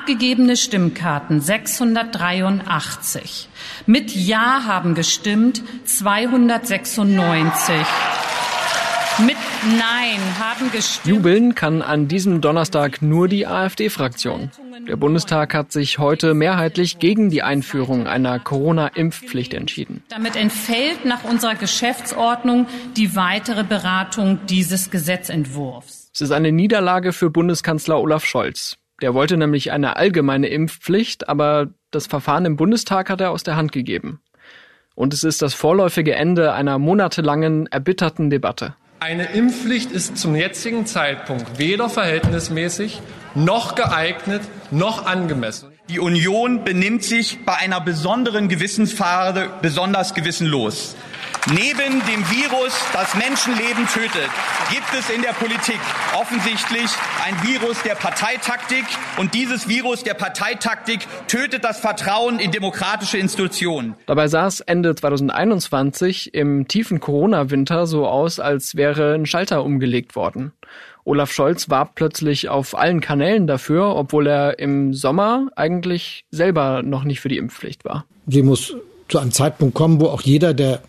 Abgegebene 0.00 0.56
Stimmkarten 0.56 1.42
683. 1.42 3.50
Mit 3.84 4.16
Ja 4.16 4.64
haben 4.64 4.94
gestimmt 4.94 5.62
296. 5.84 7.74
Mit 9.26 9.36
Nein 9.78 10.18
haben 10.38 10.72
gestimmt. 10.72 11.06
Jubeln 11.06 11.54
kann 11.54 11.82
an 11.82 12.08
diesem 12.08 12.40
Donnerstag 12.40 13.02
nur 13.02 13.28
die 13.28 13.46
AfD-Fraktion. 13.46 14.50
Der 14.88 14.96
Bundestag 14.96 15.52
hat 15.52 15.70
sich 15.70 15.98
heute 15.98 16.32
mehrheitlich 16.32 16.98
gegen 16.98 17.28
die 17.28 17.42
Einführung 17.42 18.06
einer 18.06 18.38
Corona-Impfpflicht 18.38 19.52
entschieden. 19.52 20.02
Damit 20.08 20.34
entfällt 20.34 21.04
nach 21.04 21.24
unserer 21.24 21.56
Geschäftsordnung 21.56 22.68
die 22.96 23.16
weitere 23.16 23.64
Beratung 23.64 24.38
dieses 24.46 24.90
Gesetzentwurfs. 24.90 26.08
Es 26.14 26.22
ist 26.22 26.30
eine 26.30 26.52
Niederlage 26.52 27.12
für 27.12 27.28
Bundeskanzler 27.28 28.00
Olaf 28.00 28.24
Scholz. 28.24 28.79
Der 29.00 29.14
wollte 29.14 29.36
nämlich 29.36 29.72
eine 29.72 29.96
allgemeine 29.96 30.48
Impfpflicht, 30.48 31.28
aber 31.28 31.68
das 31.90 32.06
Verfahren 32.06 32.44
im 32.44 32.56
Bundestag 32.56 33.10
hat 33.10 33.20
er 33.20 33.30
aus 33.30 33.42
der 33.42 33.56
Hand 33.56 33.72
gegeben. 33.72 34.20
Und 34.94 35.14
es 35.14 35.24
ist 35.24 35.40
das 35.40 35.54
vorläufige 35.54 36.14
Ende 36.14 36.52
einer 36.52 36.78
monatelangen 36.78 37.66
erbitterten 37.66 38.28
Debatte. 38.28 38.74
Eine 38.98 39.32
Impfpflicht 39.32 39.92
ist 39.92 40.18
zum 40.18 40.36
jetzigen 40.36 40.84
Zeitpunkt 40.84 41.58
weder 41.58 41.88
verhältnismäßig 41.88 43.00
noch 43.34 43.74
geeignet 43.74 44.42
noch 44.70 45.06
angemessen. 45.06 45.72
Die 45.90 45.98
Union 45.98 46.62
benimmt 46.62 47.02
sich 47.02 47.44
bei 47.44 47.56
einer 47.56 47.80
besonderen 47.80 48.48
Gewissensfrage 48.48 49.50
besonders 49.60 50.14
gewissenlos. 50.14 50.94
Neben 51.48 52.00
dem 52.06 52.30
Virus, 52.30 52.72
das 52.92 53.16
Menschenleben 53.16 53.88
tötet, 53.88 54.30
gibt 54.70 54.86
es 54.96 55.10
in 55.10 55.20
der 55.20 55.32
Politik 55.32 55.80
offensichtlich 56.14 56.88
ein 57.26 57.34
Virus 57.42 57.82
der 57.82 57.96
Parteitaktik. 57.96 58.84
Und 59.16 59.34
dieses 59.34 59.66
Virus 59.66 60.04
der 60.04 60.14
Parteitaktik 60.14 61.00
tötet 61.26 61.64
das 61.64 61.80
Vertrauen 61.80 62.38
in 62.38 62.52
demokratische 62.52 63.18
Institutionen. 63.18 63.96
Dabei 64.06 64.28
sah 64.28 64.46
es 64.46 64.60
Ende 64.60 64.94
2021 64.94 66.34
im 66.34 66.68
tiefen 66.68 67.00
Corona-Winter 67.00 67.88
so 67.88 68.06
aus, 68.06 68.38
als 68.38 68.76
wäre 68.76 69.14
ein 69.14 69.26
Schalter 69.26 69.64
umgelegt 69.64 70.14
worden. 70.14 70.52
Olaf 71.04 71.32
Scholz 71.32 71.70
war 71.70 71.90
plötzlich 71.94 72.48
auf 72.48 72.76
allen 72.76 73.00
Kanälen 73.00 73.46
dafür, 73.46 73.96
obwohl 73.96 74.26
er 74.26 74.58
im 74.58 74.94
Sommer 74.94 75.48
eigentlich 75.56 76.24
selber 76.30 76.82
noch 76.82 77.04
nicht 77.04 77.20
für 77.20 77.28
die 77.28 77.38
Impfpflicht 77.38 77.84
war. 77.84 78.04
Sie 78.26 78.42
muss 78.42 78.74
zu 79.08 79.18
einem 79.18 79.32
Zeitpunkt 79.32 79.74
kommen, 79.74 80.00
wo 80.00 80.06
auch 80.06 80.22
jeder, 80.22 80.54
der 80.54 80.82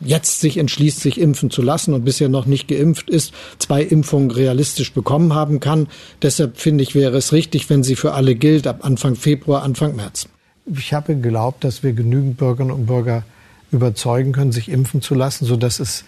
jetzt 0.00 0.40
sich 0.40 0.58
entschließt, 0.58 1.00
sich 1.00 1.20
impfen 1.20 1.50
zu 1.50 1.62
lassen 1.62 1.94
und 1.94 2.04
bisher 2.04 2.28
noch 2.28 2.46
nicht 2.46 2.68
geimpft 2.68 3.08
ist, 3.08 3.32
zwei 3.58 3.82
Impfungen 3.82 4.30
realistisch 4.30 4.92
bekommen 4.92 5.34
haben 5.34 5.60
kann. 5.60 5.88
Deshalb 6.22 6.58
finde 6.58 6.82
ich, 6.82 6.94
wäre 6.94 7.16
es 7.16 7.32
richtig, 7.32 7.70
wenn 7.70 7.82
sie 7.82 7.96
für 7.96 8.12
alle 8.12 8.34
gilt, 8.34 8.66
ab 8.66 8.80
Anfang 8.82 9.16
Februar, 9.16 9.62
Anfang 9.62 9.96
März. 9.96 10.28
Ich 10.66 10.92
habe 10.92 11.14
geglaubt, 11.14 11.64
dass 11.64 11.82
wir 11.82 11.92
genügend 11.92 12.36
Bürgerinnen 12.36 12.72
und 12.72 12.86
Bürger 12.86 13.24
überzeugen 13.70 14.32
können, 14.32 14.52
sich 14.52 14.68
impfen 14.68 15.02
zu 15.02 15.14
lassen, 15.14 15.44
sodass 15.44 15.80
es 15.80 16.04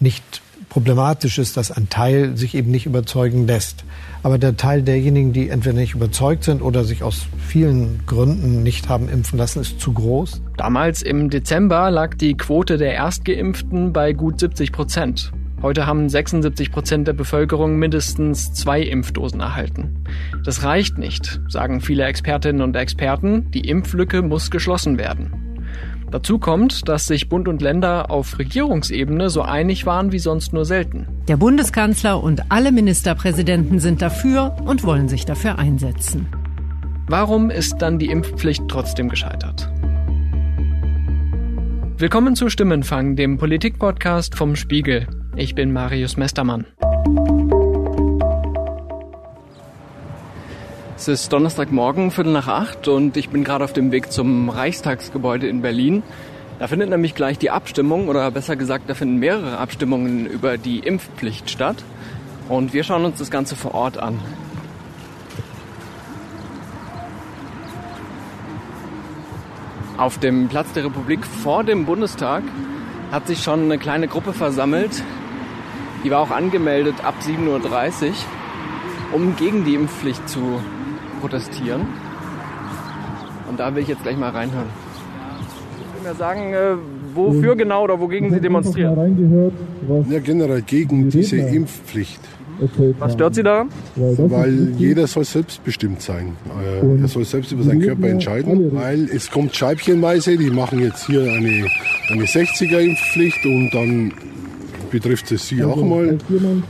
nicht 0.00 0.42
problematisch 0.74 1.38
ist, 1.38 1.56
dass 1.56 1.70
ein 1.70 1.88
Teil 1.88 2.36
sich 2.36 2.56
eben 2.56 2.72
nicht 2.72 2.84
überzeugen 2.84 3.46
lässt. 3.46 3.84
Aber 4.24 4.38
der 4.38 4.56
Teil 4.56 4.82
derjenigen, 4.82 5.32
die 5.32 5.48
entweder 5.48 5.76
nicht 5.76 5.94
überzeugt 5.94 6.42
sind 6.42 6.62
oder 6.62 6.82
sich 6.82 7.04
aus 7.04 7.28
vielen 7.38 8.00
Gründen 8.06 8.64
nicht 8.64 8.88
haben 8.88 9.08
impfen 9.08 9.38
lassen, 9.38 9.60
ist 9.60 9.80
zu 9.80 9.92
groß. 9.92 10.42
Damals 10.56 11.02
im 11.02 11.30
Dezember 11.30 11.92
lag 11.92 12.16
die 12.16 12.36
Quote 12.36 12.76
der 12.76 12.92
Erstgeimpften 12.94 13.92
bei 13.92 14.14
gut 14.14 14.40
70 14.40 14.72
Prozent. 14.72 15.30
Heute 15.62 15.86
haben 15.86 16.08
76 16.08 16.72
Prozent 16.72 17.06
der 17.06 17.12
Bevölkerung 17.12 17.76
mindestens 17.76 18.52
zwei 18.52 18.82
Impfdosen 18.82 19.38
erhalten. 19.38 20.02
Das 20.44 20.64
reicht 20.64 20.98
nicht, 20.98 21.40
sagen 21.48 21.80
viele 21.80 22.02
Expertinnen 22.02 22.62
und 22.62 22.74
Experten. 22.74 23.48
Die 23.52 23.68
Impflücke 23.68 24.22
muss 24.22 24.50
geschlossen 24.50 24.98
werden. 24.98 25.43
Dazu 26.14 26.38
kommt, 26.38 26.88
dass 26.88 27.08
sich 27.08 27.28
Bund 27.28 27.48
und 27.48 27.60
Länder 27.60 28.08
auf 28.08 28.38
Regierungsebene 28.38 29.30
so 29.30 29.42
einig 29.42 29.84
waren 29.84 30.12
wie 30.12 30.20
sonst 30.20 30.52
nur 30.52 30.64
selten. 30.64 31.08
Der 31.26 31.36
Bundeskanzler 31.36 32.22
und 32.22 32.52
alle 32.52 32.70
Ministerpräsidenten 32.70 33.80
sind 33.80 34.00
dafür 34.00 34.54
und 34.64 34.84
wollen 34.84 35.08
sich 35.08 35.24
dafür 35.24 35.58
einsetzen. 35.58 36.28
Warum 37.08 37.50
ist 37.50 37.78
dann 37.78 37.98
die 37.98 38.10
Impfpflicht 38.10 38.62
trotzdem 38.68 39.08
gescheitert? 39.08 39.68
Willkommen 41.98 42.36
zu 42.36 42.48
Stimmenfang, 42.48 43.16
dem 43.16 43.36
Politikpodcast 43.36 44.36
vom 44.36 44.54
Spiegel. 44.54 45.08
Ich 45.34 45.56
bin 45.56 45.72
Marius 45.72 46.16
Mestermann. 46.16 46.64
Es 50.96 51.08
ist 51.08 51.32
Donnerstagmorgen, 51.32 52.12
Viertel 52.12 52.32
nach 52.32 52.46
acht 52.46 52.86
und 52.86 53.16
ich 53.16 53.28
bin 53.28 53.42
gerade 53.42 53.64
auf 53.64 53.72
dem 53.72 53.90
Weg 53.90 54.12
zum 54.12 54.48
Reichstagsgebäude 54.48 55.48
in 55.48 55.60
Berlin. 55.60 56.04
Da 56.60 56.68
findet 56.68 56.88
nämlich 56.88 57.16
gleich 57.16 57.36
die 57.36 57.50
Abstimmung 57.50 58.06
oder 58.06 58.30
besser 58.30 58.54
gesagt, 58.54 58.88
da 58.88 58.94
finden 58.94 59.18
mehrere 59.18 59.58
Abstimmungen 59.58 60.24
über 60.24 60.56
die 60.56 60.78
Impfpflicht 60.78 61.50
statt. 61.50 61.76
Und 62.48 62.72
wir 62.74 62.84
schauen 62.84 63.04
uns 63.04 63.18
das 63.18 63.32
Ganze 63.32 63.56
vor 63.56 63.74
Ort 63.74 63.98
an. 63.98 64.20
Auf 69.96 70.18
dem 70.18 70.48
Platz 70.48 70.72
der 70.74 70.84
Republik 70.84 71.26
vor 71.26 71.64
dem 71.64 71.86
Bundestag 71.86 72.44
hat 73.10 73.26
sich 73.26 73.42
schon 73.42 73.64
eine 73.64 73.78
kleine 73.78 74.06
Gruppe 74.06 74.32
versammelt. 74.32 75.02
Die 76.04 76.10
war 76.12 76.20
auch 76.20 76.30
angemeldet 76.30 77.04
ab 77.04 77.16
7.30 77.20 78.06
Uhr, 78.06 78.14
um 79.12 79.34
gegen 79.34 79.64
die 79.64 79.74
Impfpflicht 79.74 80.28
zu 80.28 80.60
protestieren. 81.24 81.82
Und 83.48 83.58
da 83.58 83.74
will 83.74 83.82
ich 83.82 83.88
jetzt 83.88 84.02
gleich 84.02 84.16
mal 84.16 84.30
reinhören. 84.30 84.66
Ich 85.96 86.04
will 86.04 86.12
mir 86.12 86.18
sagen, 86.18 86.52
äh, 86.52 86.76
wofür 87.14 87.56
genau 87.56 87.84
oder 87.84 87.98
wogegen 87.98 88.30
Sie 88.30 88.40
demonstrieren? 88.40 89.56
Ja, 90.10 90.18
generell 90.18 90.60
gegen 90.62 91.08
diese 91.08 91.36
Impfpflicht. 91.36 92.20
Was 92.98 93.14
stört 93.14 93.34
Sie 93.34 93.42
daran? 93.42 93.68
Weil 93.96 94.74
jeder 94.76 95.06
soll 95.06 95.24
selbstbestimmt 95.24 96.02
sein. 96.02 96.36
Äh, 96.62 97.02
er 97.02 97.08
soll 97.08 97.24
selbst 97.24 97.52
über 97.52 97.62
seinen 97.64 97.80
Körper 97.80 98.08
entscheiden, 98.08 98.70
weil 98.74 99.04
es 99.04 99.30
kommt 99.30 99.56
scheibchenweise, 99.56 100.36
die 100.36 100.50
machen 100.50 100.78
jetzt 100.80 101.06
hier 101.06 101.22
eine, 101.22 101.66
eine 102.10 102.24
60er-Impfpflicht 102.24 103.44
und 103.46 103.70
dann 103.72 104.12
betrifft 104.94 105.32
es 105.32 105.48
Sie 105.48 105.64
auch 105.64 105.82
mal 105.82 106.18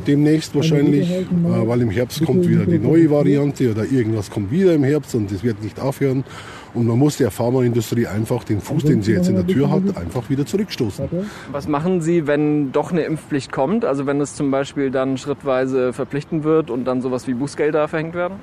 demnächst 0.07 0.55
wahrscheinlich, 0.55 1.11
äh, 1.11 1.27
weil 1.67 1.83
im 1.83 1.91
Herbst 1.91 2.25
kommt 2.25 2.49
wieder 2.49 2.65
die 2.65 2.79
neue 2.79 3.11
Variante 3.11 3.71
oder 3.71 3.85
irgendwas 3.85 4.31
kommt 4.31 4.51
wieder 4.51 4.73
im 4.75 4.83
Herbst 4.83 5.15
und 5.15 5.31
es 5.31 5.45
wird 5.45 5.63
nicht 5.63 5.79
aufhören. 5.79 6.25
Und 6.73 6.87
man 6.87 6.99
muss 6.99 7.19
der 7.19 7.31
Pharmaindustrie 7.31 8.07
einfach 8.07 8.43
den 8.45 8.63
Fuß, 8.63 8.85
den 8.85 9.03
sie 9.03 9.13
jetzt 9.13 9.29
in 9.29 9.35
der 9.35 9.47
Tür 9.47 9.71
hat, 9.71 9.97
einfach 9.99 10.31
wieder 10.31 10.47
zurückstoßen. 10.47 11.07
Was 11.53 11.69
machen 11.69 12.01
Sie, 12.01 12.27
wenn 12.27 12.73
doch 12.73 12.93
eine 12.93 13.03
Impfpflicht 13.03 13.53
kommt? 13.53 13.85
Also 13.85 14.07
wenn 14.07 14.23
es 14.23 14.35
zum 14.35 14.51
Beispiel 14.51 14.91
dann 14.91 15.19
schrittweise 15.19 15.93
verpflichtend 15.93 16.45
wird 16.45 16.71
und 16.71 16.87
dann 16.87 17.03
sowas 17.03 17.29
wie 17.29 17.35
Bußgelder 17.35 17.89
verhängt 17.89 18.15
werden? 18.15 18.37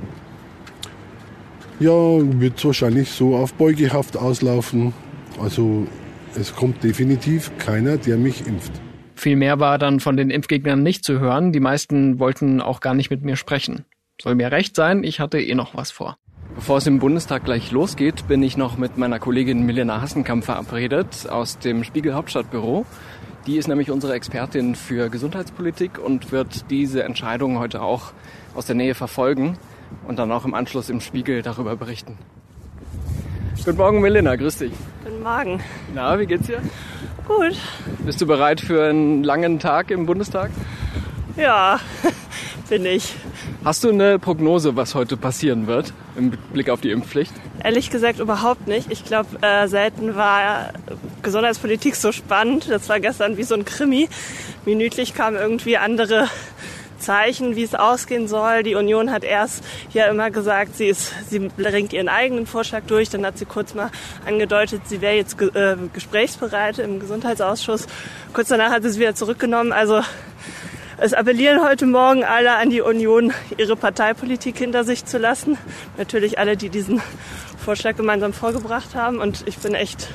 Ja, 1.79 1.91
wird 1.91 2.63
wahrscheinlich 2.63 3.09
so 3.09 3.35
auf 3.35 3.55
Beugehaft 3.55 4.15
auslaufen. 4.15 4.93
Also 5.41 5.87
es 6.35 6.55
kommt 6.55 6.83
definitiv 6.83 7.51
keiner, 7.57 7.97
der 7.97 8.17
mich 8.17 8.45
impft. 8.45 8.71
Viel 9.21 9.35
mehr 9.35 9.59
war 9.59 9.77
dann 9.77 9.99
von 9.99 10.17
den 10.17 10.31
Impfgegnern 10.31 10.81
nicht 10.81 11.05
zu 11.05 11.19
hören. 11.19 11.51
Die 11.51 11.59
meisten 11.59 12.17
wollten 12.17 12.59
auch 12.59 12.79
gar 12.79 12.95
nicht 12.95 13.11
mit 13.11 13.21
mir 13.21 13.35
sprechen. 13.35 13.85
Soll 14.19 14.33
mir 14.33 14.51
recht 14.51 14.75
sein, 14.75 15.03
ich 15.03 15.19
hatte 15.19 15.39
eh 15.39 15.53
noch 15.53 15.75
was 15.75 15.91
vor. 15.91 16.17
Bevor 16.55 16.77
es 16.77 16.87
im 16.87 16.97
Bundestag 16.97 17.45
gleich 17.45 17.71
losgeht, 17.71 18.27
bin 18.27 18.41
ich 18.41 18.57
noch 18.57 18.79
mit 18.79 18.97
meiner 18.97 19.19
Kollegin 19.19 19.63
Milena 19.63 20.01
Hassenkamp 20.01 20.43
verabredet 20.43 21.29
aus 21.29 21.59
dem 21.59 21.83
Spiegel 21.83 22.15
Hauptstadtbüro. 22.15 22.87
Die 23.45 23.57
ist 23.57 23.67
nämlich 23.67 23.91
unsere 23.91 24.15
Expertin 24.15 24.73
für 24.73 25.11
Gesundheitspolitik 25.11 25.99
und 26.03 26.31
wird 26.31 26.71
diese 26.71 27.03
Entscheidung 27.03 27.59
heute 27.59 27.83
auch 27.83 28.13
aus 28.55 28.65
der 28.65 28.75
Nähe 28.75 28.95
verfolgen 28.95 29.59
und 30.07 30.17
dann 30.17 30.31
auch 30.31 30.45
im 30.45 30.55
Anschluss 30.55 30.89
im 30.89 30.99
Spiegel 30.99 31.43
darüber 31.43 31.75
berichten. 31.75 32.17
Guten 33.63 33.77
Morgen, 33.77 34.01
Milena, 34.01 34.35
grüß 34.35 34.57
dich. 34.57 34.73
Guten 35.03 35.21
Morgen. 35.21 35.59
Na, 35.93 36.17
wie 36.17 36.25
geht's 36.25 36.47
dir? 36.47 36.63
Gut. 37.37 37.55
Bist 38.05 38.19
du 38.21 38.27
bereit 38.27 38.61
für 38.61 38.89
einen 38.89 39.23
langen 39.23 39.59
Tag 39.59 39.89
im 39.91 40.05
Bundestag? 40.05 40.51
Ja, 41.37 41.79
bin 42.69 42.85
ich. 42.85 43.15
Hast 43.63 43.83
du 43.83 43.89
eine 43.89 44.19
Prognose, 44.19 44.75
was 44.75 44.95
heute 44.95 45.17
passieren 45.17 45.67
wird 45.67 45.93
im 46.17 46.31
Blick 46.31 46.69
auf 46.69 46.81
die 46.81 46.91
Impfpflicht? 46.91 47.31
Ehrlich 47.63 47.89
gesagt 47.89 48.19
überhaupt 48.19 48.67
nicht. 48.67 48.91
Ich 48.91 49.05
glaube, 49.05 49.29
äh, 49.41 49.67
selten 49.67 50.15
war 50.15 50.73
Gesundheitspolitik 51.21 51.95
so 51.95 52.11
spannend. 52.11 52.69
Das 52.69 52.89
war 52.89 52.99
gestern 52.99 53.37
wie 53.37 53.43
so 53.43 53.55
ein 53.55 53.65
Krimi. 53.65 54.09
Minütlich 54.65 55.13
kamen 55.13 55.37
irgendwie 55.37 55.77
andere 55.77 56.27
Zeichen, 57.01 57.55
wie 57.55 57.63
es 57.63 57.75
ausgehen 57.75 58.27
soll. 58.27 58.63
Die 58.63 58.75
Union 58.75 59.11
hat 59.11 59.23
erst 59.23 59.63
ja 59.93 60.05
immer 60.05 60.31
gesagt, 60.31 60.77
sie, 60.77 60.87
ist, 60.87 61.13
sie 61.29 61.39
bringt 61.39 61.93
ihren 61.93 62.09
eigenen 62.09 62.45
Vorschlag 62.45 62.83
durch. 62.87 63.09
Dann 63.09 63.25
hat 63.25 63.37
sie 63.37 63.45
kurz 63.45 63.73
mal 63.73 63.89
angedeutet, 64.25 64.83
sie 64.85 65.01
wäre 65.01 65.15
jetzt 65.15 65.41
äh, 65.41 65.75
gesprächsbereit 65.91 66.79
im 66.79 66.99
Gesundheitsausschuss. 66.99 67.87
Kurz 68.33 68.47
danach 68.47 68.71
hat 68.71 68.83
sie 68.83 68.89
es 68.89 68.99
wieder 68.99 69.15
zurückgenommen. 69.15 69.73
Also 69.73 70.01
Es 71.03 71.15
appellieren 71.15 71.63
heute 71.63 71.87
Morgen 71.87 72.23
alle 72.23 72.57
an 72.57 72.69
die 72.69 72.81
Union, 72.81 73.33
ihre 73.57 73.75
Parteipolitik 73.75 74.59
hinter 74.59 74.83
sich 74.83 75.03
zu 75.03 75.17
lassen. 75.17 75.57
Natürlich 75.97 76.37
alle, 76.37 76.55
die 76.55 76.69
diesen 76.69 77.01
Vorschlag 77.57 77.95
gemeinsam 77.95 78.33
vorgebracht 78.33 78.93
haben. 78.93 79.17
Und 79.17 79.47
ich 79.47 79.57
bin 79.57 79.73
echt 79.73 80.09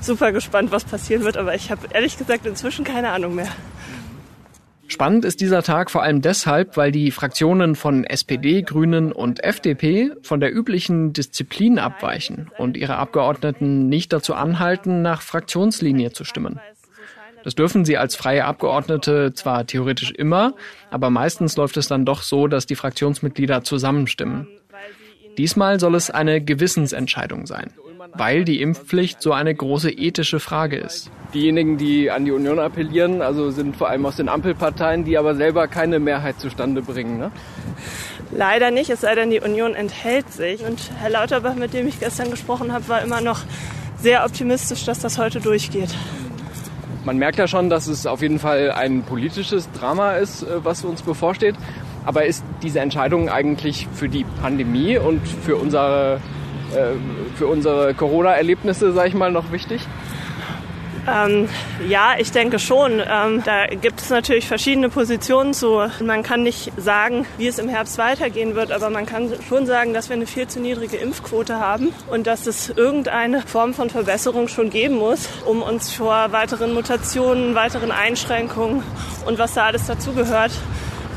super 0.00 0.30
gespannt, 0.30 0.70
was 0.70 0.84
passieren 0.84 1.24
wird. 1.24 1.36
Aber 1.36 1.56
ich 1.56 1.72
habe 1.72 1.88
ehrlich 1.90 2.16
gesagt 2.18 2.46
inzwischen 2.46 2.84
keine 2.84 3.10
Ahnung 3.10 3.34
mehr. 3.34 3.48
Spannend 4.88 5.26
ist 5.26 5.42
dieser 5.42 5.62
Tag 5.62 5.90
vor 5.90 6.02
allem 6.02 6.22
deshalb, 6.22 6.78
weil 6.78 6.90
die 6.90 7.10
Fraktionen 7.10 7.74
von 7.74 8.04
SPD, 8.04 8.62
Grünen 8.62 9.12
und 9.12 9.44
FDP 9.44 10.12
von 10.22 10.40
der 10.40 10.54
üblichen 10.54 11.12
Disziplin 11.12 11.78
abweichen 11.78 12.50
und 12.56 12.76
ihre 12.76 12.96
Abgeordneten 12.96 13.90
nicht 13.90 14.14
dazu 14.14 14.34
anhalten, 14.34 15.02
nach 15.02 15.20
Fraktionslinie 15.20 16.12
zu 16.12 16.24
stimmen. 16.24 16.58
Das 17.44 17.54
dürfen 17.54 17.84
sie 17.84 17.98
als 17.98 18.16
freie 18.16 18.46
Abgeordnete 18.46 19.32
zwar 19.34 19.66
theoretisch 19.66 20.10
immer, 20.10 20.54
aber 20.90 21.10
meistens 21.10 21.56
läuft 21.56 21.76
es 21.76 21.86
dann 21.86 22.04
doch 22.04 22.22
so, 22.22 22.48
dass 22.48 22.66
die 22.66 22.74
Fraktionsmitglieder 22.74 23.62
zusammenstimmen. 23.62 24.48
Diesmal 25.38 25.80
soll 25.80 25.94
es 25.94 26.10
eine 26.10 26.42
Gewissensentscheidung 26.42 27.46
sein 27.46 27.70
weil 28.14 28.44
die 28.44 28.60
Impfpflicht 28.60 29.20
so 29.22 29.32
eine 29.32 29.54
große 29.54 29.90
ethische 29.90 30.40
Frage 30.40 30.76
ist. 30.76 31.10
Diejenigen, 31.34 31.76
die 31.76 32.10
an 32.10 32.24
die 32.24 32.32
Union 32.32 32.58
appellieren, 32.58 33.22
also 33.22 33.50
sind 33.50 33.76
vor 33.76 33.88
allem 33.88 34.06
aus 34.06 34.16
den 34.16 34.28
Ampelparteien, 34.28 35.04
die 35.04 35.18
aber 35.18 35.34
selber 35.34 35.68
keine 35.68 35.98
Mehrheit 35.98 36.40
zustande 36.40 36.82
bringen. 36.82 37.18
Ne? 37.18 37.30
Leider 38.30 38.70
nicht, 38.70 38.90
es 38.90 39.00
sei 39.00 39.14
denn, 39.14 39.30
die 39.30 39.40
Union 39.40 39.74
enthält 39.74 40.32
sich. 40.32 40.64
Und 40.64 40.90
Herr 41.00 41.10
Lauterbach, 41.10 41.54
mit 41.54 41.74
dem 41.74 41.88
ich 41.88 42.00
gestern 42.00 42.30
gesprochen 42.30 42.72
habe, 42.72 42.88
war 42.88 43.02
immer 43.02 43.20
noch 43.20 43.40
sehr 44.00 44.24
optimistisch, 44.24 44.84
dass 44.84 45.00
das 45.00 45.18
heute 45.18 45.40
durchgeht. 45.40 45.94
Man 47.04 47.16
merkt 47.16 47.38
ja 47.38 47.48
schon, 47.48 47.70
dass 47.70 47.86
es 47.86 48.06
auf 48.06 48.22
jeden 48.22 48.38
Fall 48.38 48.70
ein 48.70 49.02
politisches 49.02 49.70
Drama 49.72 50.12
ist, 50.14 50.42
äh, 50.42 50.64
was 50.64 50.84
uns 50.84 51.02
bevorsteht. 51.02 51.54
Aber 52.04 52.24
ist 52.24 52.44
diese 52.62 52.80
Entscheidung 52.80 53.28
eigentlich 53.28 53.86
für 53.92 54.08
die 54.08 54.24
Pandemie 54.40 54.98
und 54.98 55.26
für 55.26 55.56
unsere 55.56 56.20
äh, 56.74 57.44
unsere 57.44 57.94
Corona-Erlebnisse, 57.94 58.92
sage 58.92 59.08
ich 59.08 59.14
mal, 59.14 59.32
noch 59.32 59.52
wichtig? 59.52 59.80
Ähm, 61.08 61.48
ja, 61.88 62.16
ich 62.18 62.32
denke 62.32 62.58
schon. 62.58 63.00
Ähm, 63.00 63.42
da 63.44 63.66
gibt 63.66 64.00
es 64.00 64.10
natürlich 64.10 64.46
verschiedene 64.46 64.90
Positionen 64.90 65.54
zu. 65.54 65.80
Man 66.04 66.22
kann 66.22 66.42
nicht 66.42 66.72
sagen, 66.76 67.24
wie 67.38 67.46
es 67.46 67.58
im 67.58 67.68
Herbst 67.68 67.98
weitergehen 67.98 68.54
wird, 68.54 68.72
aber 68.72 68.90
man 68.90 69.06
kann 69.06 69.30
schon 69.48 69.64
sagen, 69.66 69.94
dass 69.94 70.08
wir 70.08 70.16
eine 70.16 70.26
viel 70.26 70.48
zu 70.48 70.60
niedrige 70.60 70.96
Impfquote 70.96 71.58
haben 71.58 71.94
und 72.10 72.26
dass 72.26 72.46
es 72.46 72.68
irgendeine 72.70 73.40
Form 73.42 73.72
von 73.72 73.88
Verbesserung 73.88 74.48
schon 74.48 74.70
geben 74.70 74.96
muss, 74.96 75.28
um 75.46 75.62
uns 75.62 75.92
vor 75.92 76.32
weiteren 76.32 76.74
Mutationen, 76.74 77.54
weiteren 77.54 77.90
Einschränkungen 77.90 78.82
und 79.24 79.38
was 79.38 79.54
da 79.54 79.64
alles 79.64 79.86
dazugehört, 79.86 80.52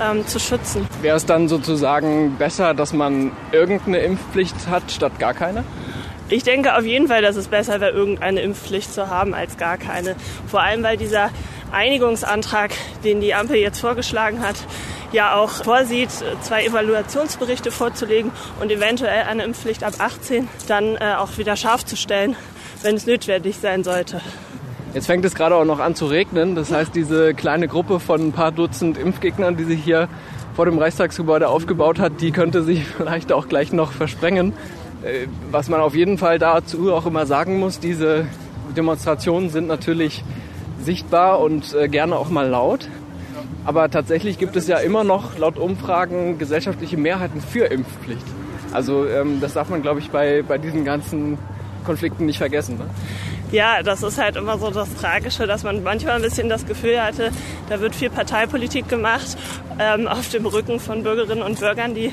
ähm, 0.01 0.25
zu 0.27 0.39
schützen. 0.39 0.87
Wäre 1.01 1.17
es 1.17 1.25
dann 1.25 1.47
sozusagen 1.47 2.35
besser, 2.37 2.73
dass 2.73 2.93
man 2.93 3.31
irgendeine 3.51 3.99
Impfpflicht 3.99 4.67
hat 4.67 4.91
statt 4.91 5.19
gar 5.19 5.33
keine? 5.33 5.63
Ich 6.29 6.43
denke 6.43 6.77
auf 6.77 6.85
jeden 6.85 7.09
Fall, 7.09 7.21
dass 7.21 7.35
es 7.35 7.49
besser 7.49 7.81
wäre, 7.81 7.91
irgendeine 7.91 8.41
Impfpflicht 8.41 8.93
zu 8.93 9.09
haben 9.09 9.33
als 9.33 9.57
gar 9.57 9.77
keine. 9.77 10.15
Vor 10.47 10.61
allem, 10.61 10.81
weil 10.81 10.95
dieser 10.95 11.29
Einigungsantrag, 11.73 12.71
den 13.03 13.19
die 13.19 13.33
Ampel 13.33 13.57
jetzt 13.57 13.79
vorgeschlagen 13.79 14.41
hat, 14.41 14.55
ja 15.11 15.35
auch 15.35 15.49
vorsieht, 15.49 16.09
zwei 16.41 16.65
Evaluationsberichte 16.65 17.69
vorzulegen 17.69 18.31
und 18.61 18.71
eventuell 18.71 19.23
eine 19.23 19.43
Impfpflicht 19.43 19.83
ab 19.83 19.95
18 19.99 20.47
dann 20.69 20.95
äh, 20.95 21.15
auch 21.17 21.37
wieder 21.37 21.57
scharf 21.57 21.85
zu 21.85 21.97
stellen, 21.97 22.37
wenn 22.81 22.95
es 22.95 23.05
notwendig 23.05 23.57
sein 23.57 23.83
sollte. 23.83 24.21
Jetzt 24.93 25.05
fängt 25.05 25.23
es 25.23 25.35
gerade 25.35 25.55
auch 25.55 25.63
noch 25.63 25.79
an 25.79 25.95
zu 25.95 26.05
regnen. 26.05 26.53
Das 26.55 26.71
heißt, 26.71 26.93
diese 26.93 27.33
kleine 27.33 27.69
Gruppe 27.69 28.01
von 28.01 28.27
ein 28.27 28.31
paar 28.33 28.51
Dutzend 28.51 28.97
Impfgegnern, 28.97 29.55
die 29.55 29.63
sich 29.63 29.81
hier 29.81 30.09
vor 30.53 30.65
dem 30.65 30.77
Reichstagsgebäude 30.77 31.47
aufgebaut 31.47 31.97
hat, 31.97 32.19
die 32.19 32.31
könnte 32.31 32.61
sich 32.61 32.85
vielleicht 32.97 33.31
auch 33.31 33.47
gleich 33.47 33.71
noch 33.71 33.93
versprengen. 33.93 34.51
Äh, 35.03 35.27
was 35.49 35.69
man 35.69 35.79
auf 35.79 35.95
jeden 35.95 36.17
Fall 36.17 36.39
dazu 36.39 36.93
auch 36.93 37.05
immer 37.05 37.25
sagen 37.25 37.57
muss, 37.57 37.79
diese 37.79 38.25
Demonstrationen 38.75 39.49
sind 39.49 39.67
natürlich 39.67 40.25
sichtbar 40.83 41.39
und 41.39 41.73
äh, 41.73 41.87
gerne 41.87 42.17
auch 42.17 42.29
mal 42.29 42.49
laut. 42.49 42.89
Aber 43.63 43.89
tatsächlich 43.89 44.39
gibt 44.39 44.57
es 44.57 44.67
ja 44.67 44.77
immer 44.77 45.05
noch 45.05 45.37
laut 45.37 45.57
Umfragen 45.57 46.37
gesellschaftliche 46.37 46.97
Mehrheiten 46.97 47.39
für 47.39 47.65
Impfpflicht. 47.65 48.25
Also 48.73 49.05
ähm, 49.05 49.39
das 49.39 49.53
darf 49.53 49.69
man, 49.69 49.81
glaube 49.81 50.01
ich, 50.01 50.09
bei, 50.09 50.43
bei 50.45 50.57
diesen 50.57 50.83
ganzen 50.83 51.37
Konflikten 51.85 52.25
nicht 52.25 52.39
vergessen. 52.39 52.77
Ne? 52.77 52.85
Ja, 53.51 53.83
das 53.83 54.03
ist 54.03 54.17
halt 54.17 54.35
immer 54.35 54.57
so 54.57 54.71
das 54.71 54.93
Tragische, 54.95 55.47
dass 55.47 55.63
man 55.63 55.83
manchmal 55.83 56.15
ein 56.15 56.21
bisschen 56.21 56.49
das 56.49 56.65
Gefühl 56.65 57.01
hatte, 57.01 57.31
da 57.69 57.79
wird 57.79 57.95
viel 57.95 58.09
Parteipolitik 58.09 58.87
gemacht 58.87 59.37
ähm, 59.79 60.07
auf 60.07 60.29
dem 60.29 60.45
Rücken 60.45 60.79
von 60.79 61.03
Bürgerinnen 61.03 61.41
und 61.41 61.59
Bürgern, 61.59 61.93
die 61.93 62.11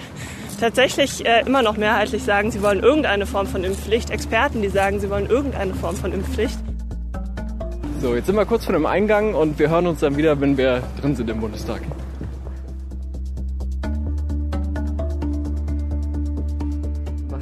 tatsächlich 0.61 1.25
äh, 1.25 1.43
immer 1.47 1.63
noch 1.63 1.77
mehrheitlich 1.77 2.25
sagen, 2.25 2.51
sie 2.51 2.63
wollen 2.63 2.81
irgendeine 2.81 3.27
Form 3.27 3.47
von 3.47 3.65
Impfpflicht. 3.65 4.11
Experten, 4.11 4.63
die 4.63 4.69
sagen, 4.69 5.01
sie 5.01 5.11
wollen 5.11 5.27
irgendeine 5.27 5.75
Form 5.75 5.97
von 5.97 6.13
Impfpflicht. 6.13 6.59
So, 8.01 8.15
jetzt 8.15 8.27
sind 8.27 8.37
wir 8.37 8.47
kurz 8.47 8.65
vor 8.65 8.75
dem 8.75 8.87
Eingang 8.87 9.35
und 9.35 9.59
wir 9.59 9.71
hören 9.71 9.87
uns 9.87 10.01
dann 10.01 10.17
wieder, 10.17 10.41
wenn 10.41 10.57
wir 10.57 10.83
drin 11.01 11.17
sind 11.17 11.29
im 11.31 11.41
Bundestag. 11.41 11.81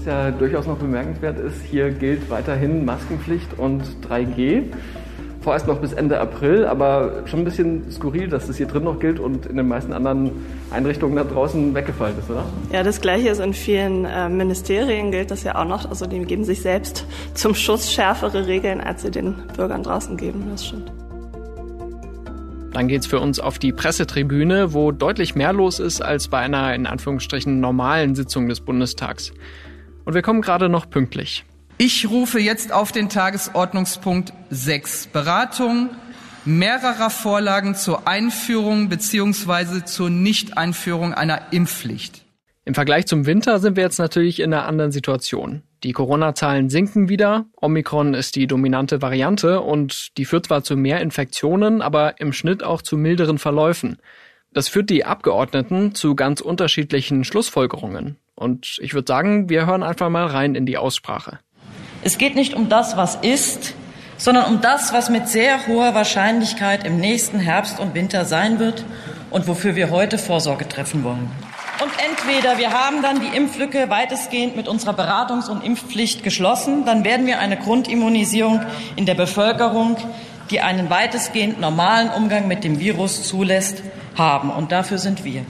Ja 0.06 0.30
durchaus 0.30 0.66
noch 0.66 0.78
bemerkenswert 0.78 1.38
ist, 1.38 1.62
hier 1.62 1.90
gilt 1.90 2.30
weiterhin 2.30 2.84
Maskenpflicht 2.84 3.58
und 3.58 3.82
3G. 4.08 4.62
Vorerst 5.40 5.68
noch 5.68 5.80
bis 5.80 5.92
Ende 5.92 6.18
April, 6.18 6.66
aber 6.66 7.22
schon 7.26 7.40
ein 7.40 7.44
bisschen 7.44 7.88
skurril, 7.90 8.28
dass 8.28 8.48
das 8.48 8.56
hier 8.56 8.66
drin 8.66 8.82
noch 8.82 8.98
gilt 8.98 9.20
und 9.20 9.46
in 9.46 9.56
den 9.56 9.68
meisten 9.68 9.92
anderen 9.92 10.32
Einrichtungen 10.72 11.14
da 11.14 11.22
draußen 11.22 11.72
weggefallen 11.72 12.18
ist, 12.18 12.28
oder? 12.28 12.44
Ja, 12.72 12.82
das 12.82 13.00
Gleiche 13.00 13.28
ist 13.28 13.38
in 13.38 13.52
vielen 13.52 14.04
äh, 14.06 14.28
Ministerien 14.28 15.12
gilt 15.12 15.30
das 15.30 15.44
ja 15.44 15.54
auch 15.54 15.64
noch. 15.64 15.88
Also 15.88 16.06
die 16.06 16.18
geben 16.24 16.42
sich 16.42 16.62
selbst 16.62 17.06
zum 17.34 17.54
Schutz 17.54 17.92
schärfere 17.92 18.48
Regeln, 18.48 18.80
als 18.80 19.02
sie 19.02 19.10
den 19.12 19.36
Bürgern 19.56 19.84
draußen 19.84 20.16
geben. 20.16 20.46
Das 20.50 20.66
stimmt. 20.66 20.90
Dann 22.72 22.88
geht's 22.88 23.06
für 23.06 23.20
uns 23.20 23.40
auf 23.40 23.58
die 23.58 23.72
Pressetribüne, 23.72 24.74
wo 24.74 24.92
deutlich 24.92 25.34
mehr 25.34 25.52
los 25.52 25.78
ist 25.78 26.02
als 26.02 26.28
bei 26.28 26.40
einer 26.40 26.74
in 26.74 26.86
Anführungsstrichen 26.86 27.58
normalen 27.58 28.14
Sitzung 28.14 28.48
des 28.48 28.60
Bundestags. 28.60 29.32
Und 30.06 30.14
wir 30.14 30.22
kommen 30.22 30.40
gerade 30.40 30.70
noch 30.70 30.88
pünktlich. 30.88 31.44
Ich 31.76 32.08
rufe 32.08 32.40
jetzt 32.40 32.72
auf 32.72 32.92
den 32.92 33.10
Tagesordnungspunkt 33.10 34.32
6 34.48 35.08
Beratung 35.08 35.90
mehrerer 36.46 37.10
Vorlagen 37.10 37.74
zur 37.74 38.06
Einführung 38.06 38.88
bzw. 38.88 39.84
zur 39.84 40.08
Nichteinführung 40.08 41.12
einer 41.12 41.52
Impfpflicht. 41.52 42.24
Im 42.64 42.74
Vergleich 42.74 43.06
zum 43.06 43.26
Winter 43.26 43.58
sind 43.58 43.76
wir 43.76 43.82
jetzt 43.82 43.98
natürlich 43.98 44.40
in 44.40 44.54
einer 44.54 44.66
anderen 44.66 44.92
Situation. 44.92 45.62
Die 45.82 45.92
Corona-Zahlen 45.92 46.70
sinken 46.70 47.08
wieder, 47.08 47.46
Omikron 47.60 48.14
ist 48.14 48.36
die 48.36 48.46
dominante 48.46 49.02
Variante 49.02 49.60
und 49.60 50.16
die 50.16 50.24
führt 50.24 50.46
zwar 50.46 50.62
zu 50.62 50.76
mehr 50.76 51.00
Infektionen, 51.00 51.82
aber 51.82 52.20
im 52.20 52.32
Schnitt 52.32 52.62
auch 52.62 52.80
zu 52.80 52.96
milderen 52.96 53.38
Verläufen. 53.38 53.98
Das 54.52 54.68
führt 54.68 54.88
die 54.88 55.04
Abgeordneten 55.04 55.94
zu 55.94 56.14
ganz 56.14 56.40
unterschiedlichen 56.40 57.24
Schlussfolgerungen. 57.24 58.16
Und 58.36 58.78
ich 58.82 58.94
würde 58.94 59.08
sagen, 59.08 59.48
wir 59.48 59.66
hören 59.66 59.82
einfach 59.82 60.10
mal 60.10 60.26
rein 60.26 60.54
in 60.54 60.66
die 60.66 60.76
Aussprache. 60.76 61.40
Es 62.02 62.18
geht 62.18 62.36
nicht 62.36 62.54
um 62.54 62.68
das, 62.68 62.96
was 62.96 63.16
ist, 63.16 63.74
sondern 64.18 64.44
um 64.46 64.60
das, 64.60 64.92
was 64.92 65.10
mit 65.10 65.26
sehr 65.28 65.66
hoher 65.66 65.94
Wahrscheinlichkeit 65.94 66.86
im 66.86 66.98
nächsten 66.98 67.40
Herbst 67.40 67.80
und 67.80 67.94
Winter 67.94 68.24
sein 68.24 68.58
wird 68.58 68.84
und 69.30 69.48
wofür 69.48 69.74
wir 69.74 69.90
heute 69.90 70.18
Vorsorge 70.18 70.68
treffen 70.68 71.02
wollen. 71.02 71.30
Und 71.82 71.90
entweder 72.08 72.58
wir 72.58 72.72
haben 72.72 73.02
dann 73.02 73.20
die 73.20 73.36
Impflücke 73.36 73.90
weitestgehend 73.90 74.56
mit 74.56 74.68
unserer 74.68 74.92
Beratungs- 74.92 75.50
und 75.50 75.64
Impfpflicht 75.64 76.22
geschlossen, 76.22 76.84
dann 76.86 77.04
werden 77.04 77.26
wir 77.26 77.38
eine 77.38 77.56
Grundimmunisierung 77.56 78.62
in 78.96 79.04
der 79.04 79.14
Bevölkerung, 79.14 79.96
die 80.50 80.60
einen 80.60 80.88
weitestgehend 80.88 81.60
normalen 81.60 82.08
Umgang 82.10 82.48
mit 82.48 82.64
dem 82.64 82.78
Virus 82.78 83.24
zulässt, 83.24 83.82
haben. 84.16 84.50
Und 84.50 84.72
dafür 84.72 84.98
sind 84.98 85.24
wir 85.24 85.44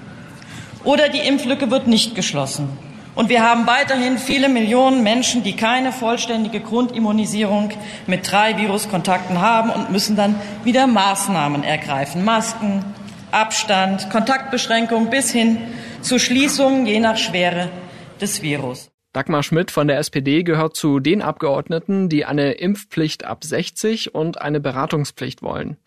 oder 0.87 1.11
die 1.11 1.19
Impflücke 1.19 1.71
wird 1.71 1.89
nicht 1.89 2.15
geschlossen. 2.15 2.69
Und 3.15 3.29
wir 3.29 3.43
haben 3.43 3.67
weiterhin 3.67 4.19
viele 4.19 4.49
Millionen 4.49 5.03
Menschen, 5.03 5.43
die 5.43 5.57
keine 5.57 5.91
vollständige 5.91 6.61
Grundimmunisierung 6.61 7.71
mit 8.07 8.31
drei 8.31 8.57
Viruskontakten 8.59 9.41
haben 9.41 9.71
und 9.71 9.91
müssen 9.91 10.17
dann 10.17 10.37
wieder 10.65 10.87
Maßnahmen 10.87 11.65
ergreifen. 11.65 12.25
Masken, 12.25 12.85
Abstand, 13.33 14.11
Kontaktbeschränkung 14.11 15.11
bis 15.11 15.33
hin 15.33 15.59
zu 16.03 16.19
Schließungen 16.19 16.87
je 16.87 17.01
nach 17.01 17.17
Schwere 17.17 17.71
des 18.21 18.43
Virus. 18.43 18.91
Dagmar 19.15 19.43
Schmidt 19.43 19.71
von 19.71 19.89
der 19.89 19.99
SPD 19.99 20.43
gehört 20.43 20.77
zu 20.77 21.01
den 21.01 21.23
Abgeordneten, 21.23 22.11
die 22.11 22.27
eine 22.27 22.53
Impfpflicht 22.53 23.25
ab 23.25 23.45
60 23.45 24.15
und 24.15 24.43
eine 24.43 24.61
Beratungspflicht 24.61 25.43
wollen. 25.43 25.79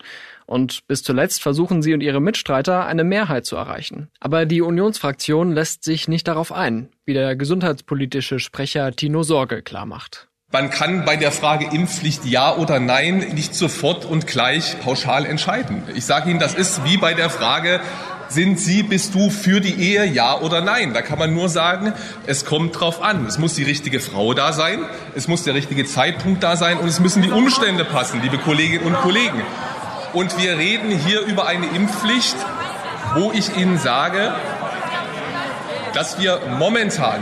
Und 0.50 0.84
bis 0.88 1.04
zuletzt 1.04 1.40
versuchen 1.40 1.80
sie 1.80 1.94
und 1.94 2.00
ihre 2.00 2.20
Mitstreiter 2.20 2.84
eine 2.84 3.04
Mehrheit 3.04 3.46
zu 3.46 3.54
erreichen. 3.54 4.08
Aber 4.18 4.46
die 4.46 4.62
Unionsfraktion 4.62 5.52
lässt 5.52 5.84
sich 5.84 6.08
nicht 6.08 6.26
darauf 6.26 6.50
ein, 6.50 6.88
wie 7.04 7.12
der 7.12 7.36
gesundheitspolitische 7.36 8.40
Sprecher 8.40 8.90
Tino 8.90 9.22
Sorge 9.22 9.62
klarmacht. 9.62 10.26
Man 10.50 10.70
kann 10.70 11.04
bei 11.04 11.14
der 11.14 11.30
Frage 11.30 11.66
Impfpflicht 11.72 12.24
ja 12.24 12.56
oder 12.56 12.80
nein 12.80 13.18
nicht 13.32 13.54
sofort 13.54 14.04
und 14.04 14.26
gleich 14.26 14.80
pauschal 14.80 15.24
entscheiden. 15.24 15.84
Ich 15.94 16.04
sage 16.04 16.28
Ihnen, 16.30 16.40
das 16.40 16.56
ist 16.56 16.82
wie 16.82 16.96
bei 16.96 17.14
der 17.14 17.30
Frage, 17.30 17.80
sind 18.26 18.58
Sie, 18.58 18.82
bist 18.82 19.14
du 19.14 19.30
für 19.30 19.60
die 19.60 19.74
Ehe, 19.74 20.04
ja 20.04 20.36
oder 20.36 20.62
nein? 20.62 20.94
Da 20.94 21.02
kann 21.02 21.20
man 21.20 21.32
nur 21.32 21.48
sagen, 21.48 21.92
es 22.26 22.44
kommt 22.44 22.80
drauf 22.80 23.02
an. 23.02 23.24
Es 23.26 23.38
muss 23.38 23.54
die 23.54 23.62
richtige 23.62 24.00
Frau 24.00 24.34
da 24.34 24.52
sein, 24.52 24.80
es 25.14 25.28
muss 25.28 25.44
der 25.44 25.54
richtige 25.54 25.84
Zeitpunkt 25.84 26.42
da 26.42 26.56
sein 26.56 26.78
und 26.78 26.88
es 26.88 26.98
müssen 26.98 27.22
die 27.22 27.30
Umstände 27.30 27.84
passen, 27.84 28.20
liebe 28.20 28.38
Kolleginnen 28.38 28.84
und 28.84 28.94
Kollegen. 28.94 29.42
Und 30.12 30.36
wir 30.42 30.58
reden 30.58 30.90
hier 30.90 31.20
über 31.22 31.46
eine 31.46 31.66
Impfpflicht, 31.66 32.36
wo 33.14 33.30
ich 33.32 33.56
Ihnen 33.56 33.78
sage, 33.78 34.32
dass 35.94 36.20
wir 36.20 36.40
momentan, 36.58 37.20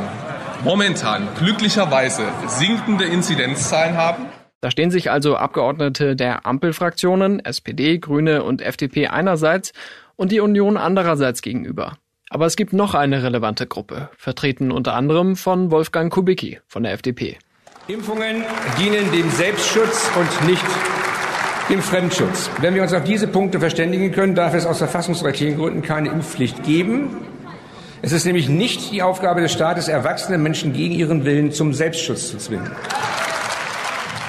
momentan 0.64 1.28
glücklicherweise 1.38 2.24
sinkende 2.46 3.04
Inzidenzzahlen 3.04 3.96
haben. 3.96 4.26
Da 4.60 4.70
stehen 4.70 4.90
sich 4.90 5.10
also 5.10 5.36
Abgeordnete 5.36 6.16
der 6.16 6.46
Ampelfraktionen, 6.46 7.44
SPD, 7.44 7.98
Grüne 7.98 8.42
und 8.42 8.62
FDP 8.62 9.08
einerseits 9.08 9.72
und 10.16 10.32
die 10.32 10.40
Union 10.40 10.76
andererseits 10.76 11.42
gegenüber. 11.42 11.98
Aber 12.30 12.46
es 12.46 12.56
gibt 12.56 12.72
noch 12.72 12.94
eine 12.94 13.22
relevante 13.22 13.66
Gruppe, 13.66 14.08
vertreten 14.16 14.72
unter 14.72 14.94
anderem 14.94 15.36
von 15.36 15.70
Wolfgang 15.70 16.12
Kubicki 16.12 16.60
von 16.66 16.82
der 16.82 16.92
FDP. 16.92 17.38
Impfungen 17.86 18.44
dienen 18.78 19.10
dem 19.12 19.30
Selbstschutz 19.30 20.10
und 20.16 20.46
nicht 20.46 20.64
dem 21.68 21.82
Fremdschutz. 21.82 22.50
Wenn 22.60 22.74
wir 22.74 22.82
uns 22.82 22.94
auf 22.94 23.04
diese 23.04 23.28
Punkte 23.28 23.60
verständigen 23.60 24.10
können, 24.12 24.34
darf 24.34 24.54
es 24.54 24.64
aus 24.64 24.78
verfassungsrechtlichen 24.78 25.58
Gründen 25.58 25.82
keine 25.82 26.08
Impfpflicht 26.08 26.62
geben. 26.62 27.16
Es 28.00 28.12
ist 28.12 28.24
nämlich 28.24 28.48
nicht 28.48 28.90
die 28.92 29.02
Aufgabe 29.02 29.42
des 29.42 29.52
Staates, 29.52 29.88
erwachsene 29.88 30.38
Menschen 30.38 30.72
gegen 30.72 30.94
ihren 30.94 31.24
Willen 31.24 31.52
zum 31.52 31.74
Selbstschutz 31.74 32.30
zu 32.30 32.38
zwingen. 32.38 32.70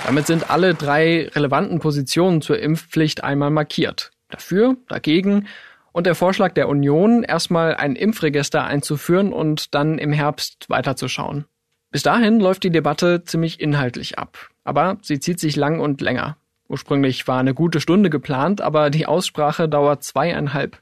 Damit 0.05 0.27
sind 0.27 0.49
alle 0.49 0.73
drei 0.73 1.29
relevanten 1.33 1.79
Positionen 1.79 2.41
zur 2.41 2.59
Impfpflicht 2.59 3.23
einmal 3.23 3.51
markiert. 3.51 4.11
Dafür, 4.29 4.75
dagegen 4.87 5.47
und 5.91 6.07
der 6.07 6.15
Vorschlag 6.15 6.53
der 6.53 6.67
Union, 6.67 7.23
erstmal 7.23 7.75
ein 7.75 7.95
Impfregister 7.95 8.63
einzuführen 8.63 9.31
und 9.31 9.73
dann 9.75 9.97
im 9.97 10.11
Herbst 10.11 10.65
weiterzuschauen. 10.69 11.45
Bis 11.91 12.03
dahin 12.03 12.39
läuft 12.39 12.63
die 12.63 12.69
Debatte 12.69 13.23
ziemlich 13.23 13.59
inhaltlich 13.59 14.19
ab, 14.19 14.49
aber 14.63 14.97
sie 15.01 15.19
zieht 15.19 15.39
sich 15.39 15.55
lang 15.55 15.79
und 15.79 16.01
länger. 16.01 16.38
Ursprünglich 16.69 17.27
war 17.27 17.39
eine 17.39 17.55
gute 17.55 17.81
Stunde 17.81 18.11
geplant, 18.11 18.61
aber 18.61 18.91
die 18.91 19.07
Aussprache 19.07 19.67
dauert 19.67 20.03
zweieinhalb. 20.03 20.77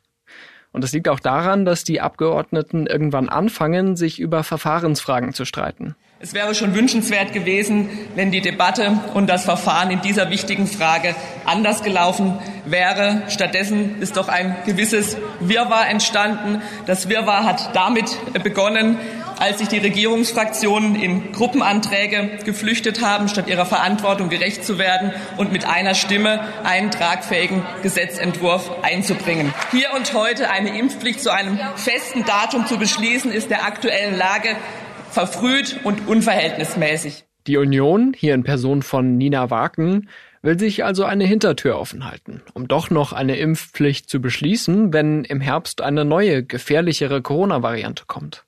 Und 0.73 0.83
das 0.83 0.91
liegt 0.91 1.07
auch 1.07 1.21
daran, 1.21 1.63
dass 1.63 1.85
die 1.85 2.01
Abgeordneten 2.01 2.87
irgendwann 2.87 3.29
anfangen, 3.29 3.95
sich 3.95 4.19
über 4.19 4.43
Verfahrensfragen 4.43 5.33
zu 5.33 5.45
streiten. 5.45 5.95
Es 6.19 6.33
wäre 6.33 6.55
schon 6.55 6.75
wünschenswert 6.75 7.31
gewesen, 7.31 7.89
wenn 8.15 8.31
die 8.31 8.41
Debatte 8.41 8.99
und 9.13 9.27
das 9.27 9.45
Verfahren 9.45 9.91
in 9.91 10.01
dieser 10.01 10.29
wichtigen 10.29 10.67
Frage 10.67 11.15
anders 11.45 11.83
gelaufen 11.83 12.33
wäre. 12.65 13.21
Stattdessen 13.29 14.01
ist 14.01 14.17
doch 14.17 14.27
ein 14.27 14.55
gewisses 14.65 15.15
Wirrwarr 15.39 15.87
entstanden. 15.89 16.61
Das 16.85 17.07
Wirrwarr 17.07 17.45
hat 17.45 17.75
damit 17.75 18.17
begonnen, 18.43 18.97
als 19.39 19.59
sich 19.59 19.67
die 19.67 19.77
Regierungsfraktionen 19.77 20.95
in 20.95 21.31
Gruppenanträge 21.31 22.39
geflüchtet 22.45 23.01
haben, 23.01 23.27
statt 23.27 23.47
ihrer 23.47 23.65
Verantwortung 23.65 24.29
gerecht 24.29 24.63
zu 24.65 24.77
werden 24.77 25.11
und 25.37 25.51
mit 25.51 25.65
einer 25.65 25.95
Stimme 25.95 26.41
einen 26.63 26.91
tragfähigen 26.91 27.63
Gesetzentwurf 27.83 28.71
einzubringen. 28.83 29.53
Hier 29.71 29.89
und 29.95 30.13
heute 30.13 30.49
eine 30.49 30.77
Impfpflicht 30.77 31.21
zu 31.21 31.31
einem 31.31 31.59
festen 31.75 32.25
Datum 32.25 32.65
zu 32.65 32.77
beschließen, 32.77 33.31
ist 33.31 33.49
der 33.49 33.65
aktuellen 33.65 34.17
Lage 34.17 34.49
verfrüht 35.11 35.79
und 35.83 36.07
unverhältnismäßig. 36.07 37.25
Die 37.47 37.57
Union, 37.57 38.13
hier 38.15 38.33
in 38.33 38.43
Person 38.43 38.81
von 38.81 39.17
Nina 39.17 39.49
Waken, 39.49 40.09
will 40.41 40.59
sich 40.59 40.83
also 40.83 41.03
eine 41.03 41.25
Hintertür 41.25 41.77
offen 41.77 42.05
halten, 42.05 42.41
um 42.53 42.67
doch 42.67 42.89
noch 42.89 43.13
eine 43.13 43.37
Impfpflicht 43.37 44.09
zu 44.09 44.21
beschließen, 44.21 44.93
wenn 44.93 45.23
im 45.23 45.41
Herbst 45.41 45.81
eine 45.81 46.05
neue, 46.05 46.43
gefährlichere 46.43 47.21
Corona-Variante 47.21 48.03
kommt. 48.07 48.46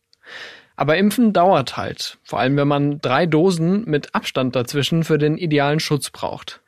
Aber 0.79 0.95
Impfen 0.95 1.33
dauert 1.33 1.75
halt, 1.75 2.19
vor 2.23 2.39
allem 2.39 2.55
wenn 2.55 2.69
man 2.69 3.01
drei 3.01 3.25
Dosen 3.25 3.83
mit 3.83 4.15
Abstand 4.15 4.55
dazwischen 4.55 5.03
für 5.03 5.17
den 5.17 5.37
idealen 5.37 5.81
Schutz 5.81 6.09
braucht. 6.09 6.61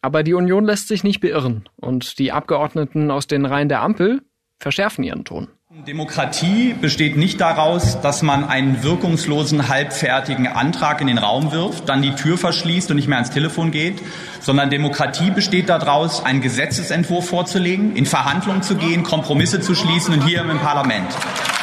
Aber 0.00 0.22
die 0.22 0.34
Union 0.34 0.64
lässt 0.64 0.86
sich 0.86 1.02
nicht 1.02 1.18
beirren 1.18 1.68
und 1.74 2.20
die 2.20 2.30
Abgeordneten 2.30 3.10
aus 3.10 3.26
den 3.26 3.44
Reihen 3.44 3.68
der 3.68 3.82
Ampel 3.82 4.22
verschärfen 4.60 5.02
ihren 5.02 5.24
Ton. 5.24 5.48
Demokratie 5.86 6.74
besteht 6.74 7.16
nicht 7.16 7.40
daraus, 7.40 8.00
dass 8.02 8.22
man 8.22 8.44
einen 8.44 8.82
wirkungslosen, 8.82 9.68
halbfertigen 9.68 10.46
Antrag 10.46 11.00
in 11.00 11.06
den 11.06 11.16
Raum 11.16 11.52
wirft, 11.52 11.88
dann 11.88 12.02
die 12.02 12.14
Tür 12.14 12.36
verschließt 12.36 12.90
und 12.90 12.96
nicht 12.96 13.08
mehr 13.08 13.16
ans 13.16 13.30
Telefon 13.30 13.70
geht, 13.70 14.02
sondern 14.40 14.68
Demokratie 14.68 15.30
besteht 15.30 15.70
daraus, 15.70 16.22
einen 16.24 16.42
Gesetzesentwurf 16.42 17.28
vorzulegen, 17.28 17.96
in 17.96 18.04
Verhandlungen 18.04 18.62
zu 18.62 18.74
gehen, 18.74 19.04
Kompromisse 19.04 19.60
zu 19.60 19.74
schließen 19.74 20.12
und 20.14 20.26
hier 20.26 20.42
im 20.42 20.58
Parlament. 20.58 21.08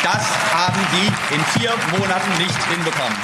Das 0.03 0.25
haben 0.51 0.79
Sie 0.93 1.35
in 1.35 1.41
vier 1.59 1.71
Monaten 1.91 2.31
nicht 2.39 2.63
hinbekommen. 2.73 3.17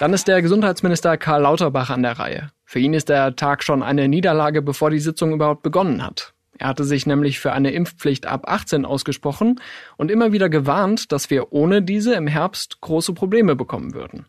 Dann 0.00 0.12
ist 0.12 0.28
der 0.28 0.42
Gesundheitsminister 0.42 1.16
Karl 1.16 1.42
Lauterbach 1.42 1.88
an 1.88 2.02
der 2.02 2.18
Reihe. 2.18 2.50
Für 2.66 2.78
ihn 2.78 2.92
ist 2.92 3.08
der 3.08 3.36
Tag 3.36 3.62
schon 3.62 3.82
eine 3.82 4.06
Niederlage, 4.06 4.60
bevor 4.60 4.90
die 4.90 4.98
Sitzung 4.98 5.32
überhaupt 5.32 5.62
begonnen 5.62 6.04
hat. 6.04 6.33
Er 6.58 6.68
hatte 6.68 6.84
sich 6.84 7.06
nämlich 7.06 7.40
für 7.40 7.52
eine 7.52 7.72
Impfpflicht 7.72 8.26
ab 8.26 8.44
18 8.46 8.84
ausgesprochen 8.84 9.60
und 9.96 10.10
immer 10.10 10.32
wieder 10.32 10.48
gewarnt, 10.48 11.10
dass 11.12 11.30
wir 11.30 11.52
ohne 11.52 11.82
diese 11.82 12.14
im 12.14 12.26
Herbst 12.26 12.80
große 12.80 13.12
Probleme 13.12 13.56
bekommen 13.56 13.94
würden. 13.94 14.26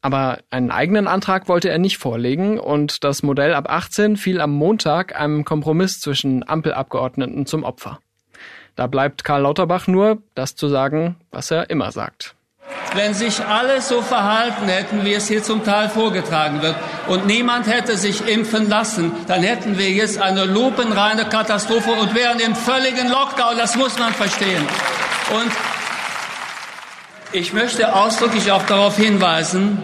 Aber 0.00 0.38
einen 0.50 0.70
eigenen 0.70 1.08
Antrag 1.08 1.48
wollte 1.48 1.68
er 1.68 1.78
nicht 1.78 1.98
vorlegen 1.98 2.60
und 2.60 3.02
das 3.02 3.24
Modell 3.24 3.54
ab 3.54 3.68
18 3.68 4.16
fiel 4.16 4.40
am 4.40 4.52
Montag 4.52 5.18
einem 5.18 5.44
Kompromiss 5.44 6.00
zwischen 6.00 6.48
Ampelabgeordneten 6.48 7.46
zum 7.46 7.64
Opfer. 7.64 7.98
Da 8.76 8.86
bleibt 8.86 9.24
Karl 9.24 9.42
Lauterbach 9.42 9.88
nur, 9.88 10.22
das 10.34 10.54
zu 10.54 10.68
sagen, 10.68 11.16
was 11.32 11.50
er 11.50 11.70
immer 11.70 11.90
sagt. 11.90 12.35
Wenn 12.94 13.14
sich 13.14 13.44
alle 13.44 13.82
so 13.82 14.00
verhalten 14.00 14.68
hätten, 14.68 15.04
wie 15.04 15.12
es 15.12 15.28
hier 15.28 15.42
zum 15.42 15.64
Teil 15.64 15.88
vorgetragen 15.88 16.62
wird, 16.62 16.76
und 17.08 17.26
niemand 17.26 17.66
hätte 17.66 17.96
sich 17.96 18.26
impfen 18.26 18.68
lassen, 18.68 19.12
dann 19.26 19.42
hätten 19.42 19.78
wir 19.78 19.90
jetzt 19.90 20.20
eine 20.20 20.44
lupenreine 20.44 21.26
Katastrophe 21.26 21.90
und 21.90 22.14
wären 22.14 22.40
im 22.40 22.54
völligen 22.54 23.08
Lockdown. 23.08 23.58
Das 23.58 23.76
muss 23.76 23.98
man 23.98 24.14
verstehen. 24.14 24.62
Und 25.34 25.52
ich 27.32 27.52
möchte 27.52 27.94
ausdrücklich 27.94 28.50
auch 28.50 28.62
darauf 28.62 28.96
hinweisen, 28.96 29.82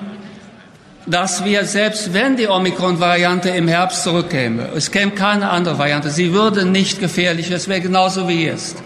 dass 1.07 1.45
wir, 1.45 1.65
selbst 1.65 2.15
wenn 2.15 2.37
die 2.37 2.49
Omikron-Variante 2.49 3.51
im 3.51 3.69
Herbst 3.69 4.05
zurückkäme, 4.05 4.71
es 4.77 4.91
käme 4.91 5.13
keine 5.13 5.51
andere 5.51 5.79
Variante, 5.79 6.11
sie 6.11 6.33
würde 6.33 6.65
nicht 6.65 7.01
gefährlich, 7.01 7.51
es 7.51 7.69
wäre 7.69 7.81
genauso 7.81 8.29
wie 8.29 8.47
jetzt, 8.47 8.83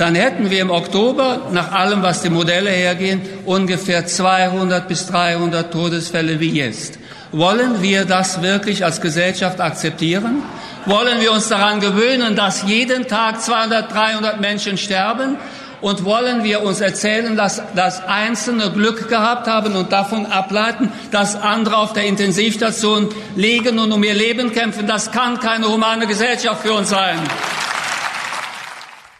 dann 0.00 0.14
hätten 0.14 0.48
wir 0.50 0.62
im 0.62 0.70
Oktober, 0.70 1.48
nach 1.52 1.72
allem, 1.72 2.02
was 2.02 2.22
die 2.22 2.30
Modelle 2.30 2.70
hergehen, 2.70 3.20
ungefähr 3.44 4.06
200 4.06 4.88
bis 4.88 5.06
300 5.06 5.70
Todesfälle 5.70 6.40
wie 6.40 6.52
jetzt. 6.52 6.98
Wollen 7.32 7.82
wir 7.82 8.06
das 8.06 8.40
wirklich 8.40 8.82
als 8.82 9.02
Gesellschaft 9.02 9.60
akzeptieren? 9.60 10.42
Wollen 10.86 11.20
wir 11.20 11.32
uns 11.32 11.48
daran 11.48 11.80
gewöhnen, 11.80 12.34
dass 12.34 12.62
jeden 12.62 13.08
Tag 13.08 13.42
200, 13.42 13.92
300 13.92 14.40
Menschen 14.40 14.78
sterben? 14.78 15.36
Und 15.82 16.02
wollen 16.04 16.44
wir 16.44 16.62
uns 16.62 16.80
erzählen, 16.80 17.36
dass, 17.36 17.62
dass 17.74 18.02
Einzelne 18.06 18.70
Glück 18.70 19.06
gehabt 19.08 19.46
haben 19.48 19.76
und 19.76 19.92
davon 19.92 20.24
ableiten, 20.24 20.90
dass 21.10 21.36
andere 21.36 21.76
auf 21.76 21.92
der 21.92 22.04
Intensivstation 22.04 23.10
liegen 23.36 23.78
und 23.78 23.92
um 23.92 24.02
ihr 24.02 24.14
Leben 24.14 24.50
kämpfen? 24.52 24.86
Das 24.86 25.12
kann 25.12 25.38
keine 25.40 25.68
humane 25.68 26.06
Gesellschaft 26.06 26.62
für 26.62 26.72
uns 26.72 26.88
sein. 26.88 27.18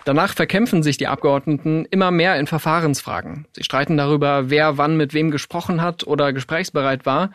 Danach 0.04 0.34
verkämpfen 0.34 0.82
sich 0.82 0.96
die 0.96 1.06
Abgeordneten 1.06 1.84
immer 1.90 2.10
mehr 2.10 2.36
in 2.38 2.46
Verfahrensfragen. 2.46 3.46
Sie 3.52 3.64
streiten 3.64 3.96
darüber, 3.96 4.48
wer 4.50 4.78
wann 4.78 4.96
mit 4.96 5.12
wem 5.12 5.30
gesprochen 5.30 5.82
hat 5.82 6.06
oder 6.06 6.32
gesprächsbereit 6.32 7.04
war 7.04 7.30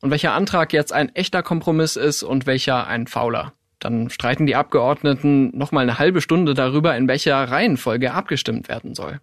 und 0.00 0.10
welcher 0.10 0.32
Antrag 0.32 0.72
jetzt 0.72 0.92
ein 0.92 1.14
echter 1.14 1.42
Kompromiss 1.42 1.96
ist 1.96 2.22
und 2.22 2.46
welcher 2.46 2.86
ein 2.86 3.06
fauler. 3.06 3.52
Dann 3.80 4.10
streiten 4.10 4.46
die 4.46 4.56
Abgeordneten 4.56 5.56
noch 5.56 5.72
mal 5.72 5.80
eine 5.80 5.98
halbe 5.98 6.20
Stunde 6.20 6.54
darüber, 6.54 6.96
in 6.96 7.08
welcher 7.08 7.36
Reihenfolge 7.36 8.12
abgestimmt 8.12 8.68
werden 8.68 8.94
soll. 8.94 9.20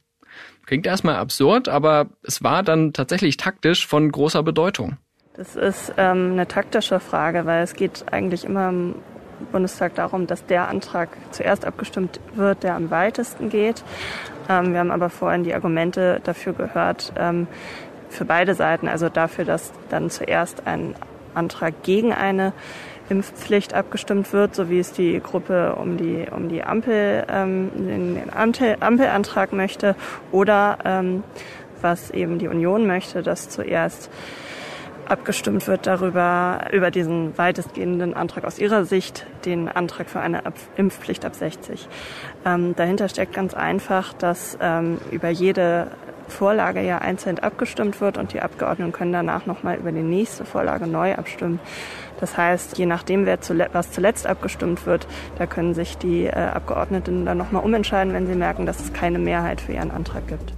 Klingt 0.66 0.86
erstmal 0.86 1.16
absurd, 1.16 1.68
aber 1.68 2.08
es 2.24 2.44
war 2.44 2.62
dann 2.62 2.94
tatsächlich 2.94 3.38
taktisch 3.38 3.88
von 3.88 4.12
großer 4.12 4.44
Bedeutung. 4.44 4.98
Das 5.34 5.56
ist 5.56 5.94
ähm, 5.98 6.34
eine 6.34 6.48
taktische 6.48 7.00
Frage, 7.00 7.46
weil 7.46 7.64
es 7.64 7.74
geht 7.74 8.06
eigentlich 8.12 8.44
immer 8.44 8.70
im 8.70 8.96
Bundestag 9.52 9.96
darum, 9.96 10.28
dass 10.28 10.46
der 10.46 10.68
Antrag 10.68 11.10
zuerst 11.32 11.66
abgestimmt 11.66 12.20
wird, 12.36 12.64
der 12.64 12.76
am 12.76 12.92
weitesten 12.92 13.50
geht. 13.50 13.84
Ähm, 14.50 14.74
wir 14.74 14.80
haben 14.80 14.92
aber 14.92 15.10
vorhin 15.10 15.44
die 15.44 15.54
Argumente 15.54 16.22
dafür 16.24 16.54
gehört, 16.54 17.14
ähm, 17.18 17.48
für 18.10 18.26
beide 18.26 18.56
Seiten, 18.56 18.88
also 18.88 19.10
dafür, 19.10 19.46
dass 19.46 19.72
dann 19.90 20.10
zuerst 20.10 20.68
ein 20.68 20.96
Antrag 21.34 21.84
gegen 21.84 22.12
eine 22.12 22.54
Impfpflicht 23.10 23.74
abgestimmt 23.74 24.32
wird, 24.32 24.56
so 24.56 24.70
wie 24.70 24.80
es 24.80 24.94
die 24.94 25.20
Gruppe 25.20 25.76
um 25.76 25.98
die, 25.98 26.26
um 26.32 26.50
die 26.50 26.64
Ampel, 26.64 27.26
ähm, 27.30 27.72
den 27.76 28.34
Ampel, 28.34 28.78
Ampelantrag 28.80 29.54
möchte, 29.54 29.96
oder 30.32 30.78
ähm, 30.86 31.24
was 31.82 32.12
eben 32.12 32.40
die 32.40 32.48
Union 32.48 32.88
möchte, 32.88 33.22
dass 33.22 33.50
zuerst 33.50 34.10
abgestimmt 35.12 35.68
wird 35.68 35.88
darüber, 35.88 36.68
über 36.72 36.90
diesen 36.90 37.38
weitestgehenden 37.38 38.14
Antrag 38.14 38.46
aus 38.46 38.58
Ihrer 38.58 38.86
Sicht, 38.86 39.26
den 39.46 39.68
Antrag 39.68 40.10
für 40.10 40.22
eine 40.22 40.46
ab 40.46 40.54
Impfpflicht 40.78 41.26
ab 41.26 41.36
60. 41.36 41.88
Ähm, 42.46 42.76
dahinter 42.76 43.10
steckt 43.10 43.34
ganz 43.34 43.54
einfach, 43.54 44.14
dass 44.14 44.58
ähm, 44.62 45.00
über 45.12 45.30
jede 45.30 45.88
Vorlage 46.30 46.82
ja 46.82 47.00
einzeln 47.00 47.40
abgestimmt 47.40 48.00
wird 48.00 48.18
und 48.18 48.34
die 48.34 48.42
Abgeordneten 48.42 48.94
können 48.94 49.12
danach 49.12 49.46
nochmal 49.46 49.78
über 49.78 49.92
die 49.92 50.02
nächste 50.02 50.46
Vorlage 50.46 50.88
neu 50.88 51.14
abstimmen. 51.16 51.60
Das 52.22 52.38
heißt, 52.38 52.78
je 52.78 52.86
nachdem, 52.86 53.26
wer 53.26 53.42
zuletzt, 53.42 53.74
was 53.74 53.92
zuletzt 53.92 54.26
abgestimmt 54.26 54.86
wird, 54.86 55.08
da 55.38 55.46
können 55.46 55.74
sich 55.74 55.98
die 55.98 56.26
äh, 56.26 56.32
Abgeordneten 56.32 57.26
dann 57.26 57.38
nochmal 57.38 57.64
umentscheiden, 57.64 58.14
wenn 58.14 58.28
sie 58.28 58.36
merken, 58.36 58.66
dass 58.66 58.80
es 58.80 58.94
keine 58.94 59.20
Mehrheit 59.20 59.60
für 59.60 59.74
ihren 59.74 59.92
Antrag 59.92 60.28
gibt. 60.28 60.54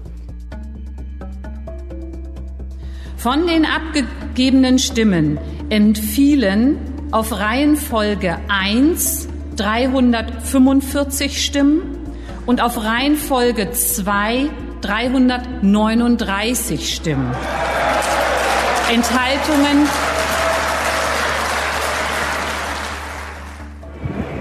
Von 3.23 3.47
den 3.47 3.65
abgegebenen 3.65 4.77
Stimmen 4.79 5.39
entfielen 5.69 6.77
auf 7.11 7.31
Reihenfolge 7.31 8.37
1 8.49 9.29
345 9.55 11.41
Stimmen 11.41 11.83
und 12.45 12.61
auf 12.61 12.83
Reihenfolge 12.83 13.71
2 13.71 14.49
339 14.81 16.93
Stimmen. 16.93 17.31
Enthaltungen 18.93 19.87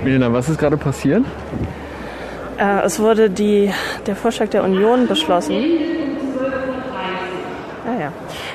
Milena, 0.03 0.33
was 0.33 0.49
ist 0.49 0.59
gerade 0.59 0.77
passiert? 0.77 1.25
Äh, 2.59 2.85
es 2.85 2.99
wurde 2.99 3.31
die, 3.31 3.73
der 4.07 4.17
Vorschlag 4.17 4.49
der 4.49 4.65
Union 4.65 5.07
beschlossen. 5.07 6.02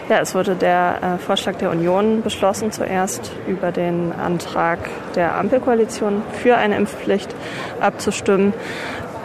Ja. 0.10 0.16
ja, 0.16 0.22
es 0.22 0.36
wurde 0.36 0.56
der 0.56 1.00
äh, 1.02 1.18
Vorschlag 1.18 1.56
der 1.56 1.72
Union 1.72 2.22
beschlossen, 2.22 2.72
zuerst 2.72 3.32
über 3.48 3.72
den 3.72 4.12
Antrag 4.12 4.80
der 5.16 5.36
Ampelkoalition 5.36 6.22
für 6.42 6.58
eine 6.58 6.78
Impfpflicht 6.78 7.34
abzustimmen. 7.80 8.54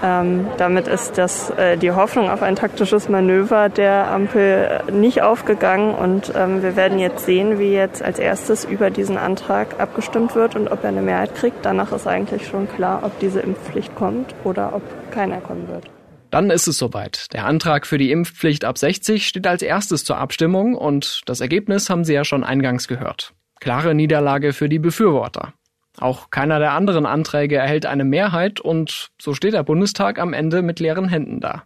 Ähm, 0.04 0.48
damit 0.56 0.88
ist 0.88 1.16
das, 1.16 1.50
äh, 1.50 1.76
die 1.76 1.92
Hoffnung 1.92 2.28
auf 2.28 2.42
ein 2.42 2.56
taktisches 2.56 3.08
Manöver 3.08 3.68
der 3.68 4.10
Ampel 4.10 4.80
nicht 4.90 5.22
aufgegangen 5.22 5.94
und 5.94 6.32
ähm, 6.36 6.60
wir 6.62 6.74
werden 6.74 6.98
jetzt 6.98 7.24
sehen, 7.24 7.60
wie 7.60 7.72
jetzt 7.72 8.02
als 8.02 8.18
erstes 8.18 8.64
über 8.64 8.90
diesen 8.90 9.16
Antrag 9.16 9.78
abgestimmt 9.78 10.34
wird 10.34 10.56
und 10.56 10.72
ob 10.72 10.82
er 10.82 10.88
eine 10.88 11.02
Mehrheit 11.02 11.36
kriegt. 11.36 11.64
Danach 11.64 11.92
ist 11.92 12.08
eigentlich 12.08 12.48
schon 12.48 12.68
klar, 12.68 13.02
ob 13.04 13.16
diese 13.20 13.40
Impfpflicht 13.40 13.94
kommt 13.94 14.34
oder 14.42 14.72
ob 14.74 14.82
keiner 15.12 15.40
kommen 15.40 15.68
wird. 15.68 15.88
Dann 16.32 16.48
ist 16.48 16.66
es 16.66 16.78
soweit. 16.78 17.30
Der 17.34 17.44
Antrag 17.44 17.86
für 17.86 17.98
die 17.98 18.10
Impfpflicht 18.10 18.64
ab 18.64 18.78
60 18.78 19.28
steht 19.28 19.46
als 19.46 19.60
erstes 19.60 20.02
zur 20.02 20.16
Abstimmung 20.16 20.74
und 20.74 21.20
das 21.26 21.42
Ergebnis 21.42 21.90
haben 21.90 22.04
Sie 22.04 22.14
ja 22.14 22.24
schon 22.24 22.42
eingangs 22.42 22.88
gehört. 22.88 23.34
Klare 23.60 23.94
Niederlage 23.94 24.54
für 24.54 24.70
die 24.70 24.78
Befürworter. 24.78 25.52
Auch 25.98 26.30
keiner 26.30 26.58
der 26.58 26.72
anderen 26.72 27.04
Anträge 27.04 27.56
erhält 27.56 27.84
eine 27.84 28.04
Mehrheit 28.04 28.60
und 28.60 29.10
so 29.20 29.34
steht 29.34 29.52
der 29.52 29.62
Bundestag 29.62 30.18
am 30.18 30.32
Ende 30.32 30.62
mit 30.62 30.80
leeren 30.80 31.06
Händen 31.06 31.40
da. 31.40 31.64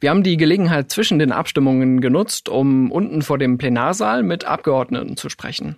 Wir 0.00 0.10
haben 0.10 0.24
die 0.24 0.36
Gelegenheit 0.36 0.90
zwischen 0.90 1.20
den 1.20 1.30
Abstimmungen 1.30 2.00
genutzt, 2.00 2.48
um 2.48 2.90
unten 2.90 3.22
vor 3.22 3.38
dem 3.38 3.58
Plenarsaal 3.58 4.24
mit 4.24 4.44
Abgeordneten 4.44 5.16
zu 5.16 5.28
sprechen. 5.28 5.76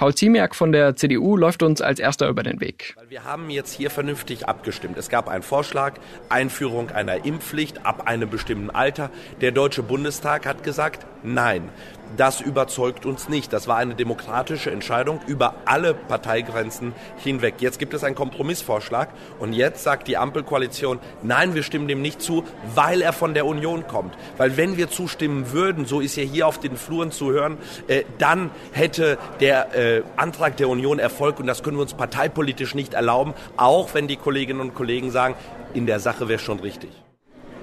Paul 0.00 0.14
Ziemiak 0.14 0.56
von 0.56 0.72
der 0.72 0.96
CDU 0.96 1.36
läuft 1.36 1.62
uns 1.62 1.82
als 1.82 2.00
erster 2.00 2.26
über 2.30 2.42
den 2.42 2.58
Weg. 2.62 2.96
Wir 3.10 3.24
haben 3.24 3.50
jetzt 3.50 3.74
hier 3.74 3.90
vernünftig 3.90 4.48
abgestimmt. 4.48 4.96
Es 4.96 5.10
gab 5.10 5.28
einen 5.28 5.42
Vorschlag, 5.42 5.96
Einführung 6.30 6.88
einer 6.88 7.26
Impfpflicht 7.26 7.84
ab 7.84 8.06
einem 8.06 8.30
bestimmten 8.30 8.70
Alter. 8.70 9.10
Der 9.42 9.52
Deutsche 9.52 9.82
Bundestag 9.82 10.46
hat 10.46 10.62
gesagt, 10.62 11.04
nein, 11.22 11.68
das 12.16 12.40
überzeugt 12.40 13.06
uns 13.06 13.28
nicht. 13.28 13.52
Das 13.52 13.68
war 13.68 13.76
eine 13.76 13.94
demokratische 13.94 14.70
Entscheidung 14.70 15.20
über 15.26 15.54
alle 15.64 15.94
Parteigrenzen 15.94 16.92
hinweg. 17.18 17.54
Jetzt 17.58 17.78
gibt 17.78 17.94
es 17.94 18.04
einen 18.04 18.14
Kompromissvorschlag 18.14 19.08
und 19.38 19.52
jetzt 19.52 19.82
sagt 19.82 20.08
die 20.08 20.16
Ampelkoalition, 20.16 20.98
nein, 21.22 21.54
wir 21.54 21.62
stimmen 21.62 21.88
dem 21.88 22.02
nicht 22.02 22.22
zu, 22.22 22.44
weil 22.74 23.02
er 23.02 23.12
von 23.12 23.34
der 23.34 23.46
Union 23.46 23.86
kommt. 23.86 24.14
Weil 24.36 24.56
wenn 24.56 24.76
wir 24.76 24.90
zustimmen 24.90 25.52
würden, 25.52 25.86
so 25.86 26.00
ist 26.00 26.16
ja 26.16 26.22
hier 26.22 26.46
auf 26.46 26.58
den 26.58 26.76
Fluren 26.76 27.12
zu 27.12 27.30
hören, 27.30 27.58
äh, 27.88 28.04
dann 28.18 28.50
hätte 28.72 29.18
der 29.40 29.74
äh, 29.74 30.02
Antrag 30.16 30.56
der 30.56 30.68
Union 30.68 30.98
Erfolg 30.98 31.40
und 31.40 31.46
das 31.46 31.62
können 31.62 31.76
wir 31.76 31.82
uns 31.82 31.94
parteipolitisch 31.94 32.74
nicht 32.74 32.94
erlauben, 32.94 33.34
auch 33.56 33.94
wenn 33.94 34.08
die 34.08 34.16
Kolleginnen 34.16 34.60
und 34.60 34.74
Kollegen 34.74 35.10
sagen, 35.10 35.34
in 35.74 35.86
der 35.86 36.00
Sache 36.00 36.28
wäre 36.28 36.38
schon 36.38 36.60
richtig. 36.60 36.90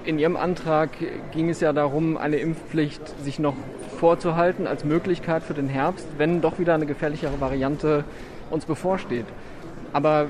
In 0.04 0.18
Ihrem 0.18 0.36
Antrag 0.36 0.90
ging 1.32 1.50
es 1.50 1.60
ja 1.60 1.72
darum, 1.72 2.16
eine 2.16 2.36
Impfpflicht 2.36 3.02
sich 3.22 3.38
noch 3.38 3.54
vorzuhalten 3.98 4.66
als 4.66 4.84
Möglichkeit 4.84 5.42
für 5.42 5.54
den 5.54 5.68
Herbst, 5.68 6.06
wenn 6.16 6.40
doch 6.40 6.58
wieder 6.58 6.74
eine 6.74 6.86
gefährlichere 6.86 7.40
Variante 7.40 8.04
uns 8.50 8.64
bevorsteht. 8.64 9.26
Aber 9.92 10.26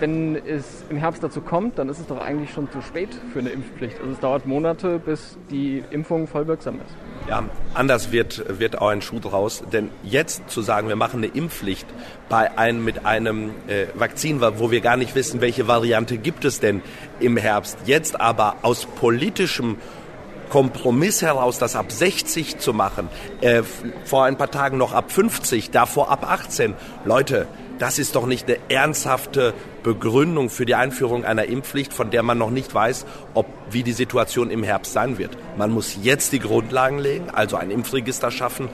wenn 0.00 0.36
es 0.36 0.84
im 0.90 0.96
Herbst 0.96 1.22
dazu 1.22 1.40
kommt, 1.40 1.78
dann 1.78 1.88
ist 1.88 1.98
es 1.98 2.06
doch 2.06 2.20
eigentlich 2.20 2.50
schon 2.52 2.70
zu 2.70 2.80
spät 2.82 3.10
für 3.32 3.38
eine 3.38 3.50
Impfpflicht. 3.50 3.98
Also 4.00 4.12
es 4.12 4.20
dauert 4.20 4.46
Monate, 4.46 4.98
bis 4.98 5.36
die 5.50 5.82
Impfung 5.90 6.26
voll 6.26 6.46
wirksam 6.46 6.76
ist. 6.76 6.94
Ja, 7.28 7.42
anders 7.72 8.12
wird, 8.12 8.58
wird 8.60 8.80
auch 8.80 8.88
ein 8.88 9.00
Schuh 9.00 9.20
draus. 9.20 9.62
Denn 9.72 9.90
jetzt 10.02 10.50
zu 10.50 10.62
sagen, 10.62 10.88
wir 10.88 10.96
machen 10.96 11.24
eine 11.24 11.32
Impfpflicht 11.32 11.86
bei 12.28 12.56
einem, 12.58 12.84
mit 12.84 13.06
einem 13.06 13.50
äh, 13.66 13.86
Vakzin, 13.94 14.40
wo 14.40 14.70
wir 14.70 14.80
gar 14.80 14.96
nicht 14.96 15.14
wissen, 15.14 15.40
welche 15.40 15.66
Variante 15.68 16.18
gibt 16.18 16.44
es 16.44 16.60
denn 16.60 16.82
im 17.20 17.36
Herbst, 17.36 17.78
jetzt 17.86 18.20
aber 18.20 18.56
aus 18.62 18.86
politischem 18.86 19.76
Kompromiss 20.50 21.22
heraus, 21.22 21.58
das 21.58 21.74
ab 21.74 21.90
60 21.90 22.58
zu 22.58 22.72
machen, 22.72 23.08
äh, 23.40 23.62
vor 24.04 24.24
ein 24.24 24.36
paar 24.36 24.50
Tagen 24.50 24.76
noch 24.76 24.92
ab 24.92 25.10
50, 25.10 25.70
davor 25.70 26.10
ab 26.10 26.30
18. 26.30 26.74
Leute, 27.04 27.48
das 27.78 27.98
ist 27.98 28.16
doch 28.16 28.26
nicht 28.26 28.46
eine 28.46 28.58
ernsthafte 28.68 29.54
Begründung 29.82 30.50
für 30.50 30.66
die 30.66 30.74
Einführung 30.74 31.24
einer 31.24 31.44
Impfpflicht, 31.44 31.92
von 31.92 32.10
der 32.10 32.22
man 32.22 32.38
noch 32.38 32.50
nicht 32.50 32.74
weiß, 32.74 33.06
ob 33.34 33.46
wie 33.70 33.82
die 33.82 33.92
Situation 33.92 34.50
im 34.50 34.62
Herbst 34.62 34.92
sein 34.92 35.18
wird. 35.18 35.36
Man 35.56 35.70
muss 35.70 35.98
jetzt 36.02 36.32
die 36.32 36.38
Grundlagen 36.38 36.98
legen, 36.98 37.30
also 37.30 37.56
ein 37.56 37.70
Impfregister 37.70 38.30
schaffen, 38.30 38.68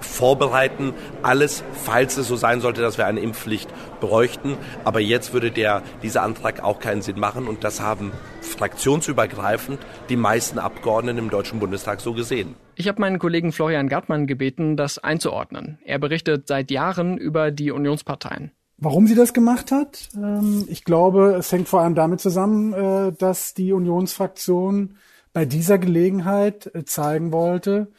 vorbereiten, 0.00 0.94
alles, 1.22 1.62
falls 1.84 2.16
es 2.16 2.28
so 2.28 2.36
sein 2.36 2.60
sollte, 2.60 2.82
dass 2.82 2.98
wir 2.98 3.06
eine 3.06 3.20
Impfpflicht 3.20 3.68
bräuchten. 4.00 4.56
Aber 4.84 5.00
jetzt 5.00 5.32
würde 5.32 5.50
der, 5.50 5.82
dieser 6.02 6.22
Antrag 6.22 6.62
auch 6.62 6.80
keinen 6.80 7.02
Sinn 7.02 7.18
machen 7.18 7.46
und 7.46 7.64
das 7.64 7.80
haben 7.80 8.12
fraktionsübergreifend 8.40 9.80
die 10.08 10.16
meisten 10.16 10.58
Abgeordneten 10.58 11.18
im 11.18 11.30
Deutschen 11.30 11.60
Bundestag 11.60 12.00
so 12.00 12.12
gesehen. 12.12 12.56
Ich 12.74 12.88
habe 12.88 13.00
meinen 13.00 13.18
Kollegen 13.18 13.52
Florian 13.52 13.88
Gartmann 13.88 14.26
gebeten, 14.26 14.76
das 14.76 14.98
einzuordnen. 14.98 15.78
Er 15.84 15.98
berichtet 15.98 16.48
seit 16.48 16.70
Jahren 16.70 17.18
über 17.18 17.50
die 17.50 17.70
Unionsparteien. 17.70 18.52
Warum 18.78 19.06
sie 19.06 19.14
das 19.14 19.32
gemacht 19.32 19.70
hat? 19.70 20.08
Ähm, 20.16 20.64
ich 20.68 20.84
glaube, 20.84 21.36
es 21.38 21.52
hängt 21.52 21.68
vor 21.68 21.82
allem 21.82 21.94
damit 21.94 22.20
zusammen, 22.20 22.72
äh, 22.72 23.12
dass 23.12 23.54
die 23.54 23.72
Unionsfraktion 23.72 24.96
bei 25.32 25.44
dieser 25.44 25.78
Gelegenheit 25.78 26.74
äh, 26.74 26.84
zeigen 26.84 27.30
wollte, 27.30 27.92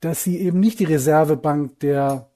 dass 0.00 0.24
sie 0.24 0.38
eben 0.38 0.58
nicht 0.58 0.78
die 0.78 0.86
Reservebank 0.86 1.78
der 1.80 2.30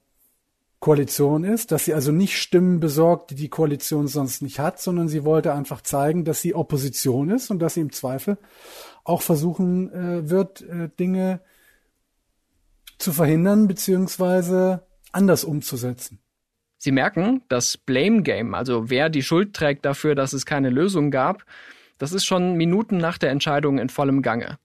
Koalition 0.81 1.45
ist, 1.45 1.73
dass 1.73 1.87
sie 1.87 1.95
also 1.95 2.13
nicht 2.13 2.37
Stimmen 2.37 2.79
besorgt, 2.79 3.31
die 3.31 3.37
die 3.37 3.49
Koalition 3.49 4.07
sonst 4.07 4.43
nicht 4.43 4.59
hat, 4.59 4.79
sondern 4.83 5.09
sie 5.09 5.25
wollte 5.25 5.55
einfach 5.55 5.81
zeigen, 5.81 6.27
dass 6.27 6.43
sie 6.43 6.55
Opposition 6.55 7.31
ist 7.31 7.51
und 7.51 7.61
dass 7.61 7.73
sie 7.73 7.81
im 7.81 7.91
Zweifel 7.91 8.37
auch 9.03 9.23
versuchen 9.23 9.91
äh, 9.95 10.29
wird, 10.29 10.63
Dinge 10.99 11.41
zu 13.05 13.13
verhindern 13.13 13.69
beziehungsweise 13.69 14.87
anders 15.13 15.45
umzusetzen. 15.45 16.19
Sie 16.79 16.91
merken, 16.91 17.43
das 17.49 17.77
Blame 17.77 18.23
Game, 18.23 18.55
also 18.55 18.91
wer 18.91 19.09
die 19.11 19.23
Schuld 19.23 19.55
trägt 19.55 19.85
dafür, 19.85 20.15
dass 20.15 20.33
es 20.33 20.45
keine 20.45 20.71
Lösung 20.71 21.11
gab, 21.11 21.45
das 21.99 22.13
ist 22.13 22.25
schon 22.25 22.55
Minuten 22.55 22.97
nach 22.97 23.19
der 23.19 23.31
Entscheidung 23.31 23.79
in 23.79 23.89
vollem 23.89 24.23
Gange. 24.23 24.59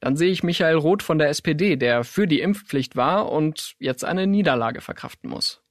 Dann 0.00 0.16
sehe 0.16 0.30
ich 0.30 0.42
Michael 0.42 0.76
Roth 0.76 1.02
von 1.02 1.18
der 1.18 1.30
SPD, 1.30 1.76
der 1.76 2.04
für 2.04 2.26
die 2.26 2.40
Impfpflicht 2.40 2.96
war 2.96 3.32
und 3.32 3.74
jetzt 3.78 4.04
eine 4.04 4.26
Niederlage 4.26 4.80
verkraften 4.80 5.30
muss. 5.30 5.62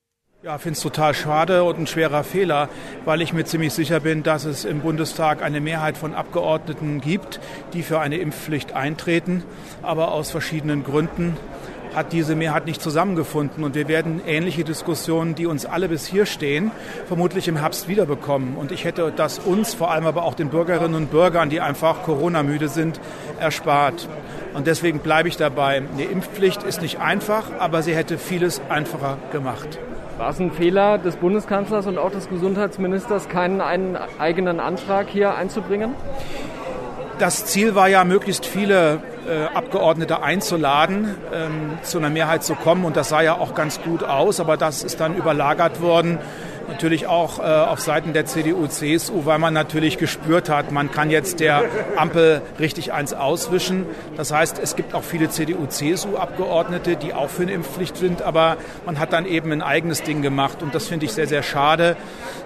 Ja, 0.44 0.60
finde 0.60 0.78
es 0.78 0.84
total 0.84 1.16
schade 1.16 1.64
und 1.64 1.80
ein 1.80 1.88
schwerer 1.88 2.24
Fehler, 2.24 2.70
weil 3.04 3.22
ich 3.22 3.34
mir 3.34 3.46
ziemlich 3.46 3.74
sicher 3.74 4.00
bin, 4.02 4.22
dass 4.22 4.46
es 4.46 4.64
im 4.64 4.82
Bundestag 4.82 5.42
eine 5.42 5.60
Mehrheit 5.60 5.98
von 5.98 6.14
Abgeordneten 6.14 7.02
gibt, 7.02 7.40
die 7.74 7.82
für 7.82 8.00
eine 8.00 8.18
Impfpflicht 8.18 8.74
eintreten, 8.74 9.44
aber 9.82 10.12
aus 10.12 10.30
verschiedenen 10.30 10.84
Gründen 10.84 11.36
hat 11.96 12.12
diese 12.12 12.36
Mehrheit 12.36 12.66
nicht 12.66 12.82
zusammengefunden. 12.82 13.64
Und 13.64 13.76
wir 13.76 13.88
werden 13.88 14.22
ähnliche 14.26 14.64
Diskussionen, 14.64 15.36
die 15.36 15.46
uns 15.46 15.66
alle 15.66 15.90
bis 15.90 16.06
hier 16.06 16.26
stehen, 16.26 16.72
vermutlich 17.08 17.48
im 17.48 17.58
Herbst 17.58 17.88
wiederbekommen. 17.88 18.56
Und 18.58 18.72
ich 18.72 18.84
hätte 18.84 19.12
das 19.16 19.40
uns, 19.40 19.74
vor 19.74 19.92
allem 19.92 20.06
aber 20.06 20.24
auch 20.24 20.34
den 20.34 20.50
Bürgerinnen 20.50 20.96
und 20.96 21.12
Bürgern, 21.12 21.50
die 21.50 21.62
einfach 21.62 22.04
Corona-müde 22.04 22.68
sind, 22.68 23.00
erspart. 23.40 24.08
Und 24.54 24.68
deswegen 24.68 25.00
bleibe 25.00 25.28
ich 25.28 25.38
dabei. 25.38 25.78
Eine 25.78 26.04
Impfpflicht 26.04 26.64
ist 26.64 26.82
nicht 26.82 27.00
einfach, 27.00 27.46
aber 27.60 27.82
sie 27.82 27.96
hätte 27.96 28.18
vieles 28.18 28.62
einfacher 28.70 29.18
gemacht. 29.32 29.80
War 30.18 30.30
es 30.30 30.40
ein 30.40 30.52
Fehler 30.52 30.98
des 30.98 31.18
Bundeskanzlers 31.18 31.88
und 31.88 31.98
auch 31.98 32.12
des 32.12 32.30
Gesundheitsministers, 32.30 33.28
keinen 33.28 33.60
eigenen 33.60 34.62
Antrag 34.62 35.08
hier 35.10 35.36
einzubringen? 35.36 35.94
Das 37.20 37.46
Ziel 37.46 37.76
war 37.76 37.90
ja, 37.90 38.04
möglichst 38.06 38.46
viele 38.46 39.02
Abgeordnete 39.54 40.22
einzuladen, 40.22 41.16
ähm, 41.34 41.78
zu 41.82 41.98
einer 41.98 42.10
Mehrheit 42.10 42.44
zu 42.44 42.56
kommen. 42.56 42.86
Und 42.86 42.96
das 42.96 43.10
sah 43.10 43.22
ja 43.22 43.34
auch 43.34 43.54
ganz 43.54 43.82
gut 43.82 44.04
aus, 44.04 44.40
aber 44.40 44.58
das 44.58 44.84
ist 44.84 45.00
dann 45.00 45.16
überlagert 45.16 45.82
worden 45.82 46.20
natürlich 46.68 47.08
auch 47.08 47.40
äh, 47.40 47.44
auf 47.44 47.80
Seiten 47.80 48.14
der 48.14 48.26
CDU, 48.26 48.68
CSU, 48.68 49.26
weil 49.26 49.40
man 49.40 49.54
natürlich 49.54 49.98
gespürt 49.98 50.50
hat, 50.50 50.72
man 50.72 50.92
kann 50.92 51.10
jetzt 51.10 51.40
der 51.40 51.64
Ampel 51.96 52.42
richtig 52.60 52.94
eins 52.94 53.14
auswischen. 53.14 53.86
Das 54.18 54.32
heißt, 54.32 54.60
es 54.60 54.76
gibt 54.76 54.94
auch 54.94 55.04
viele 55.04 55.30
CDU, 55.30 55.68
CSU-Abgeordnete, 55.68 56.96
die 56.96 57.14
auch 57.14 57.30
für 57.30 57.44
eine 57.44 57.54
Impfpflicht 57.54 57.98
sind, 57.98 58.22
aber 58.22 58.58
man 58.86 59.00
hat 59.00 59.14
dann 59.14 59.26
eben 59.26 59.52
ein 59.52 59.62
eigenes 59.62 60.04
Ding 60.04 60.22
gemacht 60.22 60.62
und 60.62 60.76
das 60.76 60.88
finde 60.88 61.06
ich 61.06 61.14
sehr, 61.14 61.28
sehr 61.28 61.44
schade. 61.44 61.98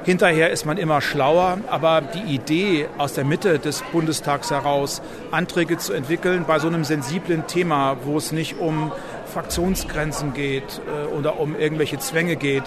Hinterher 0.06 0.50
ist 0.50 0.66
man 0.66 0.78
immer 0.78 1.02
schlauer, 1.02 1.60
aber 1.70 2.02
die 2.02 2.34
Idee 2.34 2.88
aus 2.98 3.14
der 3.14 3.26
Mitte 3.26 3.60
des 3.60 3.84
Bundestags 3.92 4.52
heraus, 4.52 5.02
Anträge 5.32 5.78
zu 5.78 5.94
entwickeln 5.94 6.46
bei 6.48 6.60
so 6.60 6.68
einem 6.68 6.84
sensiblen 6.84 7.48
Thema, 7.48 7.98
wo 8.04 8.18
es 8.18 8.32
nicht 8.32 8.58
um 8.60 8.92
Fraktionsgrenzen 9.30 10.34
geht 10.34 10.82
äh, 10.88 11.16
oder 11.16 11.40
um 11.40 11.56
irgendwelche 11.56 12.00
Zwänge 12.00 12.36
geht, 12.36 12.64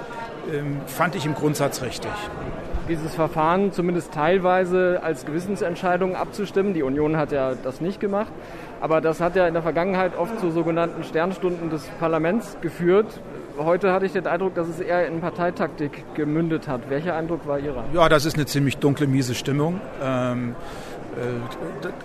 ähm, 0.53 0.81
fand 0.87 1.15
ich 1.15 1.27
im 1.27 1.35
Grundsatz 1.35 1.83
richtig. 1.83 2.11
Dieses 2.89 3.15
Verfahren 3.15 3.73
zumindest 3.73 4.13
teilweise 4.13 5.01
als 5.03 5.25
Gewissensentscheidung 5.25 6.17
abzustimmen. 6.17 6.75
Die 6.75 6.83
Union 6.83 7.17
hat 7.17 7.31
ja 7.31 7.55
das 7.55 7.81
nicht 7.81 8.01
gemacht. 8.01 8.33
Aber 8.81 9.01
das 9.01 9.21
hat 9.21 9.37
ja 9.37 9.47
in 9.47 9.55
der 9.55 9.63
Vergangenheit 9.63 10.19
oft 10.19 10.41
zu 10.41 10.51
sogenannten 10.51 11.05
Sternstunden 11.05 11.71
des 11.71 11.85
Parlaments 12.01 12.57
geführt. 12.61 13.21
Heute 13.57 13.93
hatte 13.93 14.07
ich 14.07 14.13
den 14.13 14.27
Eindruck, 14.27 14.55
dass 14.57 14.67
es 14.67 14.81
eher 14.81 15.07
in 15.07 15.21
Parteitaktik 15.21 16.05
gemündet 16.15 16.67
hat. 16.67 16.91
Welcher 16.91 17.15
Eindruck 17.15 17.47
war 17.47 17.61
Ihrer? 17.61 17.85
Ja, 17.93 18.09
das 18.09 18.25
ist 18.25 18.35
eine 18.35 18.47
ziemlich 18.47 18.79
dunkle, 18.79 19.07
miese 19.07 19.37
Stimmung. 19.37 19.81
Ähm, 20.03 20.51
äh, 20.51 21.02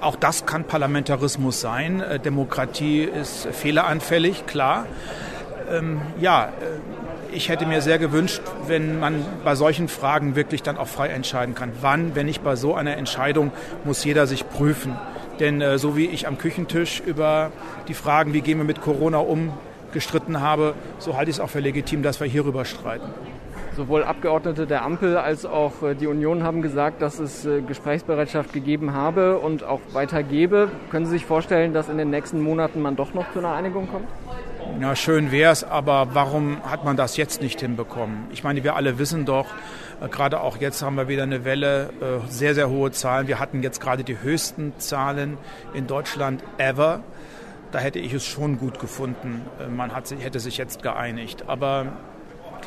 auch 0.01 0.15
das 0.15 0.45
kann 0.45 0.65
Parlamentarismus 0.65 1.61
sein. 1.61 2.01
Äh, 2.01 2.19
Demokratie 2.19 3.03
ist 3.03 3.47
fehleranfällig, 3.47 4.45
klar. 4.45 4.85
Ähm, 5.71 6.01
ja, 6.19 6.45
äh, 6.45 6.49
ich 7.35 7.49
hätte 7.49 7.65
mir 7.65 7.81
sehr 7.81 7.99
gewünscht, 7.99 8.41
wenn 8.67 8.99
man 8.99 9.23
bei 9.43 9.55
solchen 9.55 9.87
Fragen 9.87 10.35
wirklich 10.35 10.63
dann 10.63 10.77
auch 10.77 10.87
frei 10.87 11.09
entscheiden 11.09 11.55
kann. 11.55 11.71
Wann, 11.81 12.15
wenn 12.15 12.25
nicht 12.25 12.43
bei 12.43 12.55
so 12.55 12.73
einer 12.73 12.97
Entscheidung, 12.97 13.51
muss 13.83 14.03
jeder 14.03 14.27
sich 14.27 14.49
prüfen. 14.49 14.95
Denn 15.39 15.61
äh, 15.61 15.77
so 15.77 15.95
wie 15.95 16.05
ich 16.05 16.27
am 16.27 16.37
Küchentisch 16.37 17.01
über 17.05 17.51
die 17.87 17.93
Fragen, 17.93 18.33
wie 18.33 18.41
gehen 18.41 18.57
wir 18.57 18.65
mit 18.65 18.81
Corona 18.81 19.19
um, 19.19 19.53
gestritten 19.93 20.41
habe, 20.41 20.73
so 20.99 21.15
halte 21.15 21.31
ich 21.31 21.37
es 21.37 21.39
auch 21.39 21.49
für 21.49 21.59
legitim, 21.59 22.03
dass 22.03 22.19
wir 22.19 22.27
hierüber 22.27 22.65
streiten. 22.65 23.07
Sowohl 23.77 24.03
Abgeordnete 24.03 24.65
der 24.65 24.83
Ampel 24.83 25.17
als 25.17 25.45
auch 25.45 25.83
äh, 25.83 25.93
die 25.93 26.07
Union 26.07 26.41
haben 26.41 26.63
gesagt, 26.63 26.99
dass 27.03 27.19
es 27.19 27.45
äh, 27.45 27.61
Gesprächsbereitschaft 27.61 28.51
gegeben 28.51 28.93
habe 28.93 29.37
und 29.37 29.63
auch 29.63 29.81
weiter 29.93 30.23
gebe. 30.23 30.71
Können 30.89 31.05
Sie 31.05 31.11
sich 31.11 31.27
vorstellen, 31.27 31.75
dass 31.75 31.87
in 31.87 31.99
den 31.99 32.09
nächsten 32.09 32.41
Monaten 32.41 32.81
man 32.81 32.95
doch 32.95 33.13
noch 33.13 33.31
zu 33.33 33.37
einer 33.37 33.53
Einigung 33.53 33.87
kommt? 33.87 34.07
Ja, 34.81 34.95
schön 34.95 35.31
wäre 35.31 35.51
es, 35.51 35.63
aber 35.63 36.07
warum 36.13 36.57
hat 36.63 36.85
man 36.85 36.97
das 36.97 37.17
jetzt 37.17 37.39
nicht 37.39 37.61
hinbekommen? 37.61 38.25
Ich 38.31 38.43
meine, 38.43 38.63
wir 38.63 38.75
alle 38.75 38.97
wissen 38.97 39.25
doch, 39.25 39.45
äh, 40.01 40.07
gerade 40.07 40.41
auch 40.41 40.57
jetzt 40.57 40.81
haben 40.81 40.95
wir 40.95 41.07
wieder 41.07 41.21
eine 41.21 41.45
Welle, 41.45 41.91
sehr, 42.29 42.55
sehr 42.55 42.71
hohe 42.71 42.89
Zahlen. 42.89 43.27
Wir 43.27 43.37
hatten 43.37 43.61
jetzt 43.61 43.79
gerade 43.79 44.03
die 44.03 44.19
höchsten 44.19 44.73
Zahlen 44.79 45.37
in 45.75 45.85
Deutschland 45.85 46.43
ever. 46.57 47.01
Da 47.71 47.77
hätte 47.77 47.99
ich 47.99 48.11
es 48.11 48.25
schon 48.25 48.57
gut 48.57 48.79
gefunden. 48.79 49.43
Man 49.69 49.93
hat, 49.93 50.09
hätte 50.19 50.39
sich 50.39 50.57
jetzt 50.57 50.81
geeinigt. 50.81 51.43
Aber 51.47 51.87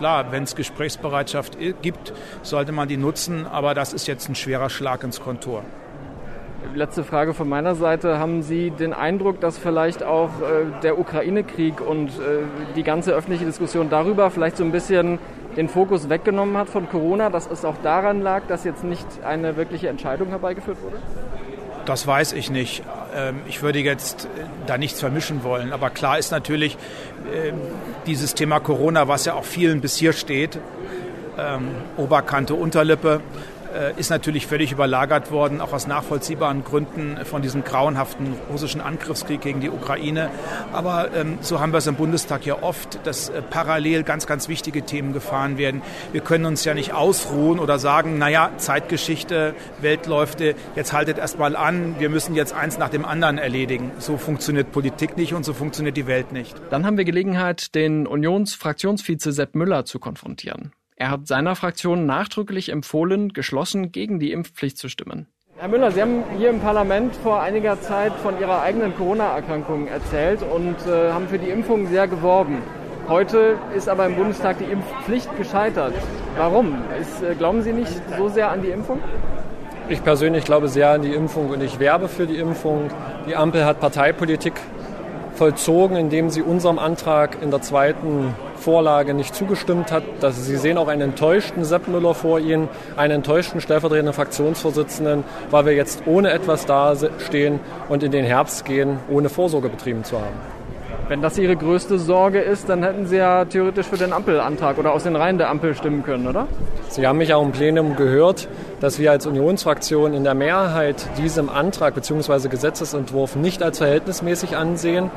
klar, 0.00 0.32
wenn 0.32 0.44
es 0.44 0.56
Gesprächsbereitschaft 0.56 1.58
gibt, 1.82 2.14
sollte 2.42 2.72
man 2.72 2.88
die 2.88 2.96
nutzen. 2.96 3.46
Aber 3.46 3.74
das 3.74 3.92
ist 3.92 4.08
jetzt 4.08 4.30
ein 4.30 4.34
schwerer 4.34 4.70
Schlag 4.70 5.04
ins 5.04 5.20
Kontor. 5.20 5.62
Letzte 6.74 7.04
Frage 7.04 7.34
von 7.34 7.46
meiner 7.48 7.74
Seite. 7.74 8.18
Haben 8.18 8.42
Sie 8.42 8.70
den 8.70 8.94
Eindruck, 8.94 9.40
dass 9.40 9.58
vielleicht 9.58 10.02
auch 10.02 10.30
äh, 10.40 10.80
der 10.82 10.98
Ukraine-Krieg 10.98 11.82
und 11.82 12.08
äh, 12.08 12.44
die 12.76 12.82
ganze 12.82 13.12
öffentliche 13.12 13.44
Diskussion 13.44 13.90
darüber 13.90 14.30
vielleicht 14.30 14.56
so 14.56 14.64
ein 14.64 14.72
bisschen 14.72 15.18
den 15.56 15.68
Fokus 15.68 16.08
weggenommen 16.08 16.56
hat 16.56 16.70
von 16.70 16.88
Corona, 16.88 17.28
dass 17.28 17.50
es 17.50 17.66
auch 17.66 17.76
daran 17.82 18.22
lag, 18.22 18.42
dass 18.48 18.64
jetzt 18.64 18.84
nicht 18.84 19.06
eine 19.22 19.56
wirkliche 19.56 19.88
Entscheidung 19.88 20.28
herbeigeführt 20.28 20.82
wurde? 20.82 20.96
Das 21.84 22.06
weiß 22.06 22.32
ich 22.32 22.50
nicht. 22.50 22.84
Ähm, 23.14 23.40
ich 23.48 23.62
würde 23.62 23.78
jetzt 23.80 24.24
äh, 24.24 24.28
da 24.66 24.78
nichts 24.78 25.00
vermischen 25.00 25.42
wollen. 25.42 25.72
Aber 25.72 25.90
klar 25.90 26.18
ist 26.18 26.30
natürlich 26.30 26.76
ähm, 27.32 27.54
dieses 28.06 28.34
Thema 28.34 28.60
Corona, 28.60 29.08
was 29.08 29.24
ja 29.24 29.34
auch 29.34 29.44
vielen 29.44 29.80
bis 29.80 29.96
hier 29.96 30.12
steht, 30.12 30.58
ähm, 31.38 31.68
Oberkante, 31.96 32.54
Unterlippe, 32.54 33.20
ist 33.96 34.10
natürlich 34.10 34.46
völlig 34.46 34.72
überlagert 34.72 35.30
worden, 35.30 35.60
auch 35.60 35.72
aus 35.72 35.86
nachvollziehbaren 35.86 36.64
Gründen 36.64 37.24
von 37.24 37.42
diesem 37.42 37.64
grauenhaften 37.64 38.34
russischen 38.50 38.80
Angriffskrieg 38.80 39.40
gegen 39.40 39.60
die 39.60 39.70
Ukraine. 39.70 40.30
Aber 40.72 41.14
ähm, 41.14 41.38
so 41.40 41.60
haben 41.60 41.72
wir 41.72 41.78
es 41.78 41.86
im 41.86 41.94
Bundestag 41.94 42.46
ja 42.46 42.62
oft, 42.62 43.04
dass 43.04 43.28
äh, 43.28 43.42
parallel 43.42 44.02
ganz, 44.02 44.26
ganz 44.26 44.48
wichtige 44.48 44.82
Themen 44.82 45.12
gefahren 45.12 45.58
werden. 45.58 45.82
Wir 46.12 46.20
können 46.20 46.46
uns 46.46 46.64
ja 46.64 46.74
nicht 46.74 46.92
ausruhen 46.92 47.58
oder 47.58 47.78
sagen, 47.78 48.18
naja, 48.18 48.50
Zeitgeschichte, 48.56 49.54
Weltläufe, 49.80 50.54
jetzt 50.76 50.92
haltet 50.92 51.18
erst 51.18 51.38
mal 51.38 51.56
an, 51.56 51.96
wir 51.98 52.08
müssen 52.08 52.34
jetzt 52.34 52.52
eins 52.52 52.78
nach 52.78 52.88
dem 52.90 53.04
anderen 53.04 53.38
erledigen. 53.38 53.92
So 53.98 54.16
funktioniert 54.16 54.72
Politik 54.72 55.16
nicht 55.16 55.34
und 55.34 55.44
so 55.44 55.52
funktioniert 55.52 55.96
die 55.96 56.06
Welt 56.06 56.32
nicht. 56.32 56.54
Dann 56.70 56.86
haben 56.86 56.96
wir 56.96 57.04
Gelegenheit, 57.04 57.74
den 57.74 58.06
Unionsfraktionsvize 58.06 59.32
Sepp 59.32 59.54
Müller 59.54 59.84
zu 59.84 59.98
konfrontieren. 59.98 60.72
Er 61.00 61.10
hat 61.10 61.26
seiner 61.26 61.56
Fraktion 61.56 62.04
nachdrücklich 62.04 62.68
empfohlen, 62.68 63.32
geschlossen 63.32 63.90
gegen 63.90 64.18
die 64.18 64.32
Impfpflicht 64.32 64.76
zu 64.76 64.90
stimmen. 64.90 65.26
Herr 65.56 65.68
Müller, 65.68 65.92
Sie 65.92 66.02
haben 66.02 66.24
hier 66.36 66.50
im 66.50 66.60
Parlament 66.60 67.16
vor 67.16 67.40
einiger 67.40 67.80
Zeit 67.80 68.12
von 68.22 68.38
Ihrer 68.38 68.60
eigenen 68.60 68.94
Corona-Erkrankung 68.94 69.86
erzählt 69.86 70.42
und 70.42 70.76
äh, 70.86 71.10
haben 71.10 71.26
für 71.26 71.38
die 71.38 71.48
Impfung 71.48 71.86
sehr 71.86 72.06
geworben. 72.06 72.58
Heute 73.08 73.56
ist 73.74 73.88
aber 73.88 74.04
im 74.04 74.16
Bundestag 74.16 74.58
die 74.58 74.64
Impfpflicht 74.64 75.34
gescheitert. 75.38 75.94
Warum? 76.36 76.76
Ist, 77.00 77.22
äh, 77.22 77.34
glauben 77.34 77.62
Sie 77.62 77.72
nicht 77.72 78.02
so 78.18 78.28
sehr 78.28 78.50
an 78.50 78.60
die 78.60 78.68
Impfung? 78.68 79.00
Ich 79.88 80.04
persönlich 80.04 80.44
glaube 80.44 80.68
sehr 80.68 80.90
an 80.90 81.00
die 81.00 81.14
Impfung 81.14 81.48
und 81.48 81.62
ich 81.62 81.78
werbe 81.78 82.08
für 82.08 82.26
die 82.26 82.36
Impfung. 82.36 82.90
Die 83.26 83.36
Ampel 83.36 83.64
hat 83.64 83.80
Parteipolitik 83.80 84.52
vollzogen, 85.40 85.96
indem 85.96 86.28
sie 86.28 86.42
unserem 86.42 86.78
Antrag 86.78 87.38
in 87.40 87.50
der 87.50 87.62
zweiten 87.62 88.34
Vorlage 88.56 89.14
nicht 89.14 89.34
zugestimmt 89.34 89.90
hat. 89.90 90.02
Dass 90.20 90.44
Sie 90.44 90.58
sehen 90.58 90.76
auch 90.76 90.88
einen 90.88 91.00
enttäuschten 91.00 91.64
Sepp 91.64 91.88
Müller 91.88 92.14
vor 92.14 92.40
Ihnen, 92.40 92.68
einen 92.94 93.14
enttäuschten 93.14 93.62
stellvertretenden 93.62 94.12
Fraktionsvorsitzenden, 94.12 95.24
weil 95.50 95.64
wir 95.64 95.72
jetzt 95.72 96.02
ohne 96.04 96.30
etwas 96.32 96.66
dastehen 96.66 97.58
und 97.88 98.02
in 98.02 98.12
den 98.12 98.26
Herbst 98.26 98.66
gehen, 98.66 98.98
ohne 99.08 99.30
Vorsorge 99.30 99.70
betrieben 99.70 100.04
zu 100.04 100.18
haben. 100.18 100.49
Wenn 101.10 101.22
das 101.22 101.36
Ihre 101.38 101.56
größte 101.56 101.98
Sorge 101.98 102.38
ist, 102.38 102.68
dann 102.68 102.84
hätten 102.84 103.04
Sie 103.04 103.16
ja 103.16 103.44
theoretisch 103.44 103.88
für 103.88 103.96
den 103.96 104.12
Ampelantrag 104.12 104.78
oder 104.78 104.92
aus 104.92 105.02
den 105.02 105.16
Reihen 105.16 105.38
der 105.38 105.50
Ampel 105.50 105.74
stimmen 105.74 106.04
können, 106.04 106.28
oder? 106.28 106.46
Sie 106.88 107.04
haben 107.04 107.18
mich 107.18 107.34
auch 107.34 107.42
im 107.42 107.50
Plenum 107.50 107.96
gehört, 107.96 108.46
dass 108.78 109.00
wir 109.00 109.10
als 109.10 109.26
Unionsfraktion 109.26 110.14
in 110.14 110.22
der 110.22 110.34
Mehrheit 110.34 111.04
diesem 111.18 111.48
Antrag 111.50 111.96
bzw. 111.96 112.46
Gesetzesentwurf 112.46 113.34
nicht 113.34 113.60
als 113.60 113.78
verhältnismäßig 113.78 114.56
ansehen. 114.56 115.10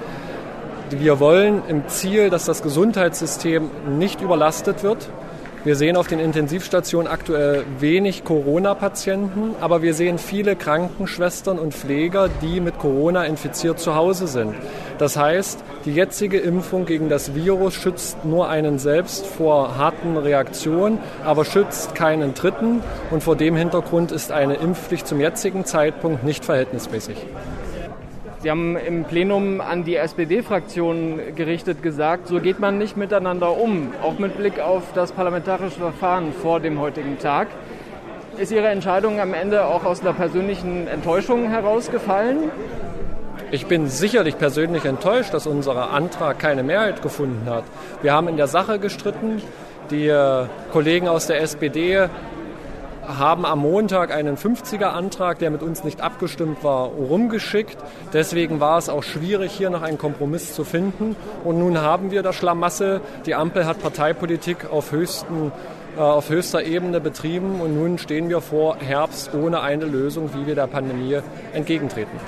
Wir 0.89 1.19
wollen 1.19 1.61
im 1.67 1.87
Ziel, 1.87 2.31
dass 2.31 2.45
das 2.45 2.63
Gesundheitssystem 2.63 3.69
nicht 3.99 4.19
überlastet 4.19 4.81
wird. 4.81 5.11
Wir 5.65 5.77
sehen 5.77 5.95
auf 5.95 6.07
den 6.07 6.19
Intensivstationen 6.19 7.09
aktuell 7.09 7.63
wenig 7.79 8.25
Corona-Patienten, 8.25 9.55
aber 9.61 9.81
wir 9.81 9.93
sehen 9.93 10.17
viele 10.17 10.57
Krankenschwestern 10.57 11.57
und 11.57 11.73
Pfleger, 11.73 12.27
die 12.41 12.59
mit 12.59 12.79
Corona 12.79 13.23
infiziert 13.23 13.79
zu 13.79 13.95
Hause 13.95 14.27
sind. 14.27 14.55
Das 14.97 15.15
heißt, 15.15 15.63
die 15.85 15.93
jetzige 15.93 16.37
Impfung 16.39 16.85
gegen 16.85 17.07
das 17.07 17.33
Virus 17.33 17.75
schützt 17.75 18.25
nur 18.25 18.49
einen 18.49 18.77
selbst 18.77 19.25
vor 19.25 19.77
harten 19.77 20.17
Reaktionen, 20.17 20.99
aber 21.23 21.45
schützt 21.45 21.95
keinen 21.95 22.33
Dritten. 22.33 22.81
Und 23.09 23.23
vor 23.23 23.37
dem 23.37 23.55
Hintergrund 23.55 24.11
ist 24.11 24.33
eine 24.33 24.55
Impfpflicht 24.55 25.07
zum 25.07 25.21
jetzigen 25.21 25.63
Zeitpunkt 25.63 26.25
nicht 26.25 26.43
verhältnismäßig. 26.43 27.25
Sie 28.43 28.51
haben 28.51 28.75
im 28.75 29.05
Plenum 29.05 29.61
an 29.61 29.85
die 29.85 29.95
SPD-Fraktion 29.95 31.17
gerichtet 31.33 31.81
gesagt, 31.81 32.27
so 32.27 32.41
geht 32.41 32.59
man 32.59 32.77
nicht 32.77 32.97
miteinander 32.97 33.57
um, 33.57 33.93
auch 34.03 34.19
mit 34.19 34.35
Blick 34.35 34.59
auf 34.59 34.83
das 34.93 35.13
parlamentarische 35.13 35.79
Verfahren 35.79 36.33
vor 36.33 36.59
dem 36.59 36.77
heutigen 36.81 37.17
Tag. 37.19 37.47
Ist 38.37 38.51
Ihre 38.51 38.67
Entscheidung 38.67 39.21
am 39.21 39.33
Ende 39.33 39.63
auch 39.63 39.85
aus 39.85 40.01
einer 40.01 40.11
persönlichen 40.11 40.89
Enttäuschung 40.89 41.47
herausgefallen? 41.51 42.51
Ich 43.51 43.67
bin 43.67 43.87
sicherlich 43.87 44.37
persönlich 44.37 44.83
enttäuscht, 44.83 45.33
dass 45.33 45.47
unser 45.47 45.91
Antrag 45.91 46.37
keine 46.37 46.63
Mehrheit 46.63 47.01
gefunden 47.01 47.49
hat. 47.49 47.63
Wir 48.01 48.11
haben 48.11 48.27
in 48.27 48.35
der 48.35 48.47
Sache 48.47 48.77
gestritten. 48.77 49.41
Die 49.89 50.07
äh, 50.09 50.47
Kollegen 50.73 51.07
aus 51.07 51.27
der 51.27 51.41
SPD 51.41 52.09
haben 53.07 53.45
am 53.45 53.59
Montag 53.59 54.13
einen 54.13 54.37
50er-Antrag, 54.37 55.39
der 55.39 55.51
mit 55.51 55.63
uns 55.63 55.83
nicht 55.83 56.01
abgestimmt 56.01 56.63
war, 56.63 56.87
rumgeschickt. 56.87 57.77
Deswegen 58.13 58.59
war 58.59 58.77
es 58.77 58.89
auch 58.89 59.03
schwierig, 59.03 59.51
hier 59.51 59.69
noch 59.69 59.81
einen 59.81 59.97
Kompromiss 59.97 60.53
zu 60.53 60.63
finden. 60.63 61.15
Und 61.43 61.59
nun 61.59 61.81
haben 61.81 62.11
wir 62.11 62.23
das 62.23 62.35
Schlamassel. 62.35 63.01
Die 63.25 63.35
Ampel 63.35 63.65
hat 63.65 63.81
Parteipolitik 63.81 64.71
auf, 64.71 64.91
höchsten, 64.91 65.51
äh, 65.97 65.99
auf 65.99 66.29
höchster 66.29 66.63
Ebene 66.63 66.99
betrieben 66.99 67.61
und 67.61 67.75
nun 67.75 67.97
stehen 67.97 68.29
wir 68.29 68.41
vor 68.41 68.77
Herbst 68.77 69.33
ohne 69.33 69.61
eine 69.61 69.85
Lösung, 69.85 70.29
wie 70.33 70.47
wir 70.47 70.55
der 70.55 70.67
Pandemie 70.67 71.19
entgegentreten. 71.53 72.19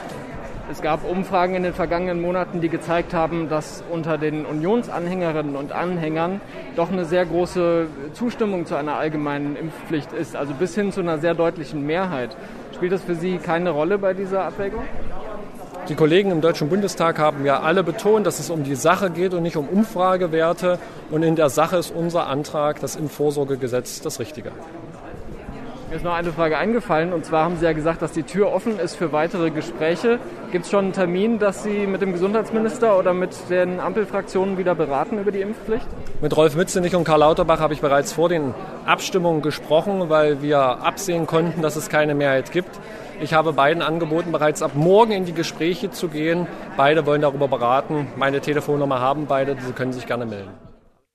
Es 0.72 0.82
gab 0.82 1.08
Umfragen 1.08 1.54
in 1.54 1.62
den 1.62 1.74
vergangenen 1.74 2.22
Monaten, 2.22 2.60
die 2.60 2.70
gezeigt 2.70 3.14
haben, 3.14 3.50
dass 3.50 3.84
unter 3.92 4.18
den 4.18 4.48
Unionsanhängerinnen 4.48 5.56
und 5.56 5.72
Anhängern 5.72 6.42
doch 6.76 6.92
eine 6.92 7.06
sehr 7.06 7.24
große 7.24 7.86
Zustimmung 8.14 8.66
zu 8.66 8.76
einer 8.76 8.96
allgemeinen 8.96 9.56
Impfpflicht 9.56 10.12
ist, 10.12 10.36
also 10.36 10.56
bis 10.56 10.74
hin 10.74 10.92
zu 10.92 11.02
einer 11.02 11.20
sehr 11.20 11.36
deutlichen 11.36 11.86
Mehrheit. 11.86 12.36
Spielt 12.74 12.94
das 12.94 13.04
für 13.04 13.14
Sie 13.14 13.38
keine 13.38 13.70
Rolle 13.70 14.00
bei 14.00 14.16
dieser 14.16 14.44
Abwägung? 14.46 14.82
Die 15.88 15.94
Kollegen 15.94 16.32
im 16.32 16.42
Deutschen 16.42 16.68
Bundestag 16.68 17.20
haben 17.20 17.46
ja 17.46 17.60
alle 17.60 17.84
betont, 17.84 18.26
dass 18.26 18.40
es 18.40 18.50
um 18.50 18.64
die 18.64 18.74
Sache 18.74 19.12
geht 19.12 19.36
und 19.36 19.44
nicht 19.44 19.58
um 19.58 19.70
Umfragewerte. 19.70 20.80
Und 21.12 21.22
in 21.22 21.36
der 21.36 21.50
Sache 21.50 21.78
ist 21.78 21.92
unser 21.92 22.26
Antrag, 22.26 22.80
das 22.82 22.96
Impfvorsorgegesetz, 22.96 24.02
das 24.02 24.20
Richtige. 24.20 24.52
Mir 25.88 25.98
ist 25.98 26.04
noch 26.04 26.16
eine 26.16 26.34
Frage 26.34 26.58
eingefallen 26.58 27.14
und 27.14 27.26
zwar 27.26 27.46
haben 27.46 27.58
Sie 27.58 27.66
ja 27.66 27.74
gesagt, 27.74 28.02
dass 28.02 28.12
die 28.12 28.24
Tür 28.24 28.52
offen 28.52 28.80
ist 28.80 28.96
für 28.96 29.12
weitere 29.12 29.52
Gespräche. 29.52 30.20
Gibt 30.52 30.66
es 30.66 30.72
schon 30.72 30.86
einen 30.86 30.94
Termin, 30.94 31.38
dass 31.38 31.64
Sie 31.64 31.86
mit 31.86 32.02
dem 32.02 32.12
Gesundheitsminister 32.12 32.98
oder 32.98 33.14
mit 33.14 33.30
den 33.52 33.80
Ampelfraktionen 33.80 34.58
wieder 34.58 34.74
beraten 34.74 35.20
über 35.20 35.32
die 35.32 35.42
Impfpflicht? 35.42 35.86
Mit 36.22 36.36
Rolf 36.36 36.56
Mützenich 36.56 36.96
und 36.96 37.04
Karl 37.04 37.20
Lauterbach 37.20 37.60
habe 37.60 37.76
ich 37.76 37.82
bereits 37.82 38.14
vor 38.14 38.30
den 38.30 38.56
Abstimmungen 38.88 39.44
gesprochen, 39.44 40.10
weil 40.10 40.42
wir 40.42 40.60
absehen 40.60 41.28
konnten, 41.28 41.62
dass 41.62 41.76
es 41.76 41.88
keine 41.88 42.16
Mehrheit 42.16 42.52
gibt. 42.52 42.80
Ich 43.22 43.36
habe 43.36 43.54
beiden 43.54 43.84
angeboten, 43.84 44.32
bereits 44.32 44.64
ab 44.64 44.72
morgen 44.74 45.12
in 45.12 45.26
die 45.26 45.34
Gespräche 45.34 45.92
zu 45.92 46.08
gehen. 46.08 46.48
Beide 46.78 47.06
wollen 47.06 47.22
darüber 47.22 47.48
beraten. 47.48 48.08
Meine 48.16 48.42
Telefonnummer 48.42 49.00
haben 49.02 49.28
beide, 49.28 49.56
Sie 49.62 49.72
können 49.72 49.94
sich 49.94 50.08
gerne 50.08 50.26
melden. 50.26 50.50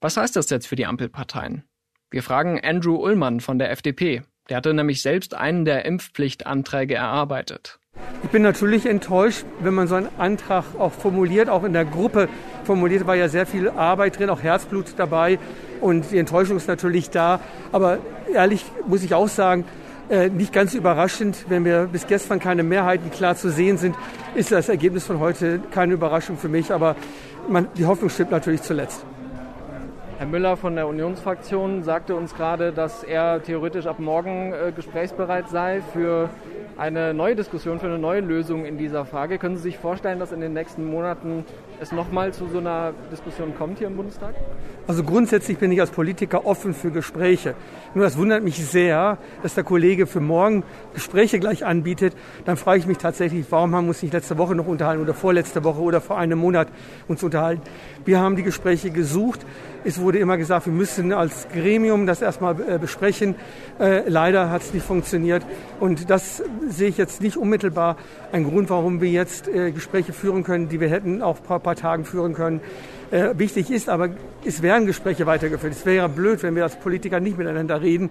Was 0.00 0.16
heißt 0.16 0.37
das 0.37 0.48
jetzt 0.48 0.68
für 0.68 0.76
die 0.76 0.87
Ampelparteien? 0.87 1.64
Wir 2.11 2.22
fragen 2.22 2.61
Andrew 2.62 2.96
Ullmann 2.96 3.40
von 3.40 3.59
der 3.59 3.70
FDP. 3.72 4.22
Der 4.48 4.57
hatte 4.57 4.74
nämlich 4.74 5.03
selbst 5.03 5.35
einen 5.35 5.64
der 5.64 5.85
Impfpflichtanträge 5.85 6.94
erarbeitet. 6.94 7.79
Ich 8.22 8.31
bin 8.31 8.42
natürlich 8.42 8.87
enttäuscht, 8.87 9.44
wenn 9.61 9.74
man 9.74 9.87
so 9.87 9.94
einen 9.94 10.09
Antrag 10.18 10.64
auch 10.79 10.92
formuliert, 10.92 11.48
auch 11.48 11.64
in 11.64 11.72
der 11.72 11.85
Gruppe 11.85 12.29
formuliert, 12.64 13.07
war 13.07 13.16
ja 13.16 13.29
sehr 13.29 13.46
viel 13.46 13.68
Arbeit 13.68 14.18
drin, 14.18 14.31
auch 14.31 14.42
Herzblut 14.42 14.94
dabei 14.96 15.38
und 15.81 16.11
die 16.11 16.18
Enttäuschung 16.18 16.57
ist 16.57 16.68
natürlich 16.68 17.11
da. 17.11 17.40
Aber 17.72 17.98
ehrlich 18.33 18.64
muss 18.87 19.03
ich 19.03 19.14
auch 19.14 19.29
sagen, 19.29 19.64
äh, 20.11 20.29
nicht 20.29 20.53
ganz 20.53 20.74
überraschend, 20.74 21.46
wenn 21.48 21.64
wir 21.64 21.87
bis 21.87 22.07
gestern 22.07 22.40
keine 22.40 22.62
Mehrheiten 22.62 23.11
klar 23.11 23.37
zu 23.37 23.50
sehen 23.50 23.79
sind, 23.79 23.96
ist 24.35 24.53
das 24.53 24.68
Ergebnis 24.68 25.05
von 25.05 25.20
heute 25.20 25.61
keine 25.70 25.94
Überraschung 25.94 26.37
für 26.37 26.48
mich. 26.48 26.72
Aber 26.72 26.96
man, 27.48 27.68
die 27.76 27.87
Hoffnung 27.87 28.11
stimmt 28.11 28.31
natürlich 28.33 28.62
zuletzt. 28.62 29.05
Herr 30.20 30.26
Müller 30.26 30.59
von 30.59 30.74
der 30.74 30.87
Unionsfraktion 30.87 31.83
sagte 31.83 32.14
uns 32.14 32.35
gerade, 32.35 32.72
dass 32.72 33.02
er 33.02 33.42
theoretisch 33.42 33.87
ab 33.87 33.98
morgen 34.00 34.52
äh, 34.52 34.70
gesprächsbereit 34.70 35.48
sei 35.48 35.80
für 35.94 36.28
eine 36.76 37.12
neue 37.12 37.37
Diskussion, 37.37 37.78
für 37.78 37.87
eine 37.87 37.98
neue 37.98 38.20
Lösung 38.20 38.64
in 38.64 38.78
dieser 38.78 39.04
Frage. 39.04 39.38
Können 39.38 39.56
Sie 39.56 39.62
sich 39.62 39.78
vorstellen, 39.78 40.18
dass 40.18 40.33
in 40.33 40.40
den 40.40 40.54
nächsten 40.54 40.85
Monaten 40.85 41.44
es 41.78 41.92
nochmal 41.92 42.33
zu 42.33 42.48
so 42.48 42.59
einer 42.59 42.92
Diskussion 43.12 43.54
kommt 43.54 43.78
hier 43.78 43.87
im 43.87 43.96
Bundestag? 43.96 44.35
Also 44.87 45.04
grundsätzlich 45.04 45.59
bin 45.59 45.70
ich 45.72 45.80
als 45.80 45.90
Politiker 45.90 46.46
offen 46.46 46.72
für 46.72 46.90
Gespräche. 46.90 47.54
Nur 47.94 48.04
das 48.04 48.16
wundert 48.16 48.42
mich 48.42 48.56
sehr, 48.64 49.18
dass 49.42 49.54
der 49.54 49.64
Kollege 49.64 50.06
für 50.06 50.20
morgen 50.20 50.64
Gespräche 50.94 51.38
gleich 51.38 51.66
anbietet. 51.66 52.16
Dann 52.46 52.56
frage 52.56 52.78
ich 52.78 52.87
mich 52.87 52.98
tatsächlich, 52.98 53.46
warum 53.50 53.74
haben 53.74 53.85
wir 53.85 53.90
uns 53.90 54.02
nicht 54.02 54.14
letzte 54.14 54.38
Woche 54.38 54.54
noch 54.54 54.66
unterhalten 54.66 55.02
oder 55.02 55.14
vorletzte 55.14 55.62
Woche 55.64 55.80
oder 55.80 56.00
vor 56.00 56.18
einem 56.18 56.38
Monat 56.38 56.68
uns 57.09 57.22
unterhalten. 57.22 57.62
Wir 58.04 58.20
haben 58.20 58.37
die 58.37 58.42
Gespräche 58.42 58.90
gesucht. 58.90 59.46
Es 59.85 60.00
wurde 60.00 60.09
immer 60.18 60.36
gesagt, 60.36 60.66
wir 60.66 60.72
müssen 60.72 61.12
als 61.12 61.46
Gremium 61.52 62.06
das 62.06 62.22
erstmal 62.22 62.56
äh, 62.60 62.78
besprechen. 62.78 63.34
Äh, 63.78 64.08
leider 64.08 64.50
hat 64.50 64.62
es 64.62 64.74
nicht 64.74 64.84
funktioniert. 64.84 65.44
Und 65.78 66.10
das 66.10 66.42
sehe 66.68 66.88
ich 66.88 66.98
jetzt 66.98 67.22
nicht 67.22 67.36
unmittelbar 67.36 67.96
ein 68.32 68.44
Grund, 68.44 68.70
warum 68.70 69.00
wir 69.00 69.10
jetzt 69.10 69.48
äh, 69.48 69.70
Gespräche 69.70 70.12
führen 70.12 70.42
können, 70.42 70.68
die 70.68 70.80
wir 70.80 70.88
hätten 70.88 71.22
auch 71.22 71.36
vor 71.36 71.56
ein 71.56 71.62
paar 71.62 71.76
Tagen 71.76 72.04
führen 72.04 72.34
können. 72.34 72.60
Wichtig 73.34 73.72
ist 73.72 73.88
aber, 73.88 74.10
es 74.44 74.62
werden 74.62 74.86
Gespräche 74.86 75.26
weitergeführt. 75.26 75.72
Es 75.72 75.84
wäre 75.84 75.96
ja 75.96 76.06
blöd, 76.06 76.44
wenn 76.44 76.54
wir 76.54 76.62
als 76.62 76.76
Politiker 76.76 77.18
nicht 77.18 77.36
miteinander 77.36 77.82
reden. 77.82 78.08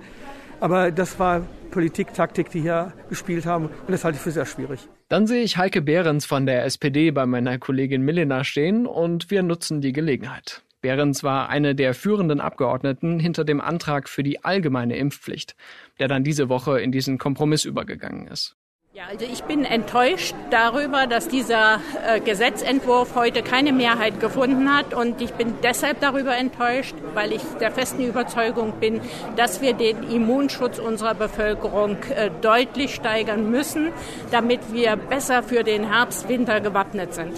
Aber 0.59 0.91
das 0.91 1.17
war 1.19 1.45
Politik, 1.71 2.13
Taktik, 2.13 2.49
die 2.49 2.61
hier 2.61 2.91
gespielt 3.07 3.45
haben. 3.45 3.65
Und 3.67 3.91
das 3.91 4.03
halte 4.03 4.17
ich 4.17 4.21
für 4.21 4.31
sehr 4.31 4.45
schwierig. 4.45 4.87
Dann 5.07 5.25
sehe 5.25 5.41
ich 5.41 5.57
Heike 5.57 5.81
Behrens 5.81 6.25
von 6.25 6.45
der 6.45 6.65
SPD 6.65 7.11
bei 7.11 7.25
meiner 7.25 7.57
Kollegin 7.57 8.03
Milena 8.03 8.43
stehen 8.43 8.85
und 8.85 9.31
wir 9.31 9.41
nutzen 9.43 9.81
die 9.81 9.93
Gelegenheit. 9.93 10.63
Behrens 10.81 11.23
war 11.23 11.49
eine 11.49 11.75
der 11.75 11.93
führenden 11.93 12.39
Abgeordneten 12.39 13.19
hinter 13.19 13.43
dem 13.43 13.59
Antrag 13.61 14.07
für 14.07 14.23
die 14.23 14.43
allgemeine 14.43 14.97
Impfpflicht, 14.97 15.55
der 15.99 16.07
dann 16.07 16.23
diese 16.23 16.49
Woche 16.49 16.79
in 16.79 16.91
diesen 16.91 17.17
Kompromiss 17.17 17.65
übergegangen 17.65 18.27
ist. 18.27 18.55
Ja, 18.91 19.03
also 19.07 19.23
ich 19.31 19.43
bin 19.43 19.65
enttäuscht 19.65 20.33
darüber, 20.49 21.05
dass 21.05 21.27
dieser 21.27 21.79
äh, 22.07 22.19
Gesetzentwurf 22.19 23.13
heute 23.13 23.43
keine 23.43 23.71
Mehrheit 23.71 24.19
gefunden 24.19 24.75
hat. 24.75 24.95
Und 24.95 25.21
ich 25.21 25.31
bin 25.33 25.53
deshalb 25.61 25.99
darüber 26.01 26.35
enttäuscht, 26.35 26.95
weil 27.13 27.31
ich 27.31 27.43
der 27.61 27.71
festen 27.71 28.03
Überzeugung 28.03 28.73
bin, 28.79 28.99
dass 29.35 29.61
wir 29.61 29.73
den 29.73 30.09
Immunschutz 30.09 30.79
unserer 30.79 31.13
Bevölkerung 31.13 31.97
äh, 32.09 32.31
deutlich 32.41 32.95
steigern 32.95 33.51
müssen, 33.51 33.91
damit 34.31 34.73
wir 34.73 34.95
besser 34.95 35.43
für 35.43 35.63
den 35.63 35.87
Herbst, 35.87 36.27
Winter 36.27 36.59
gewappnet 36.59 37.13
sind. 37.13 37.33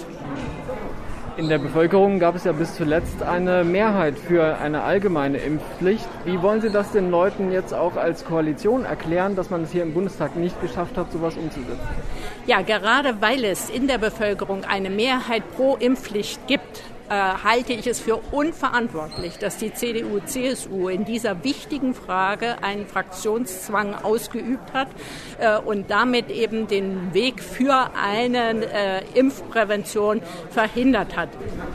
In 1.38 1.48
der 1.48 1.56
Bevölkerung 1.58 2.18
gab 2.18 2.34
es 2.34 2.44
ja 2.44 2.52
bis 2.52 2.74
zuletzt 2.74 3.22
eine 3.22 3.64
Mehrheit 3.64 4.18
für 4.18 4.58
eine 4.58 4.82
allgemeine 4.82 5.38
Impfpflicht. 5.38 6.06
Wie 6.26 6.42
wollen 6.42 6.60
Sie 6.60 6.68
das 6.68 6.92
den 6.92 7.10
Leuten 7.10 7.50
jetzt 7.50 7.72
auch 7.72 7.96
als 7.96 8.26
Koalition 8.26 8.84
erklären, 8.84 9.34
dass 9.34 9.48
man 9.48 9.62
es 9.62 9.72
hier 9.72 9.82
im 9.82 9.94
Bundestag 9.94 10.36
nicht 10.36 10.60
geschafft 10.60 10.98
hat, 10.98 11.10
sowas 11.10 11.34
umzusetzen? 11.38 11.80
Ja, 12.46 12.60
gerade 12.60 13.22
weil 13.22 13.44
es 13.44 13.70
in 13.70 13.88
der 13.88 13.96
Bevölkerung 13.96 14.64
eine 14.64 14.90
Mehrheit 14.90 15.42
pro 15.56 15.76
Impfpflicht 15.76 16.46
gibt, 16.48 16.82
äh, 17.12 17.44
halte 17.44 17.74
ich 17.74 17.86
es 17.86 18.00
für 18.00 18.16
unverantwortlich, 18.30 19.36
dass 19.36 19.58
die 19.58 19.74
CDU, 19.74 20.20
CSU 20.24 20.88
in 20.88 21.04
dieser 21.04 21.44
wichtigen 21.44 21.92
Frage 21.92 22.62
einen 22.62 22.86
Fraktionszwang 22.86 23.94
ausgeübt 24.02 24.72
hat 24.72 24.88
äh, 25.38 25.58
und 25.58 25.90
damit 25.90 26.30
eben 26.30 26.68
den 26.68 27.12
Weg 27.12 27.42
für 27.42 27.90
eine 28.02 28.64
äh, 28.64 29.02
Impfprävention 29.12 30.22
verhindert 30.48 31.14
hat. 31.14 31.28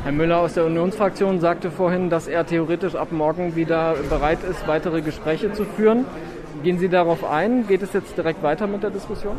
Herr 0.03 0.11
Müller 0.11 0.39
aus 0.39 0.55
der 0.55 0.65
Unionsfraktion 0.65 1.39
sagte 1.39 1.69
vorhin, 1.69 2.09
dass 2.09 2.27
er 2.27 2.43
theoretisch 2.47 2.95
ab 2.95 3.11
morgen 3.11 3.55
wieder 3.55 3.93
bereit 4.09 4.39
ist, 4.49 4.67
weitere 4.67 5.01
Gespräche 5.01 5.53
zu 5.53 5.65
führen. 5.65 6.05
Gehen 6.63 6.79
Sie 6.79 6.89
darauf 6.89 7.23
ein? 7.23 7.67
Geht 7.67 7.83
es 7.83 7.93
jetzt 7.93 8.17
direkt 8.17 8.41
weiter 8.41 8.65
mit 8.65 8.81
der 8.81 8.89
Diskussion? 8.89 9.37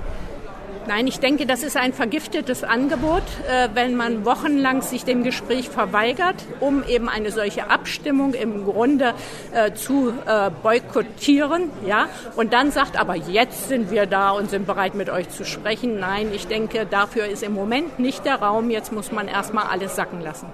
Nein, 0.89 1.07
ich 1.07 1.21
denke, 1.21 1.45
das 1.45 1.65
ist 1.65 1.77
ein 1.77 1.93
vergiftetes 1.93 2.65
Angebot, 2.65 3.23
äh, 3.47 3.69
wenn 3.75 3.95
man 3.95 4.25
wochenlang 4.25 4.81
sich 4.81 5.05
dem 5.05 5.23
Gespräch 5.23 5.69
verweigert, 5.69 6.37
um 6.61 6.83
eben 6.83 7.11
eine 7.11 7.31
solche 7.31 7.69
Abstimmung 7.69 8.33
im 8.33 8.65
Grunde 8.65 9.13
äh, 9.53 9.75
zu 9.75 10.15
äh, 10.25 10.51
boykottieren, 10.63 11.65
ja, 11.87 12.09
und 12.37 12.55
dann 12.55 12.71
sagt, 12.71 12.99
aber 12.99 13.17
jetzt 13.17 13.69
sind 13.69 13.91
wir 13.91 14.07
da 14.07 14.31
und 14.31 14.49
sind 14.49 14.67
bereit, 14.67 14.95
mit 14.95 15.11
euch 15.11 15.29
zu 15.29 15.45
sprechen. 15.45 16.01
Nein, 16.01 16.29
ich 16.33 16.47
denke, 16.47 16.87
dafür 16.87 17.27
ist 17.27 17.43
im 17.43 17.53
Moment 17.53 17.99
nicht 17.99 18.25
der 18.25 18.37
Raum. 18.37 18.71
Jetzt 18.71 18.91
muss 18.91 19.13
man 19.13 19.29
erstmal 19.29 19.67
alles 19.67 19.95
sacken 19.95 20.23
lassen. 20.23 20.47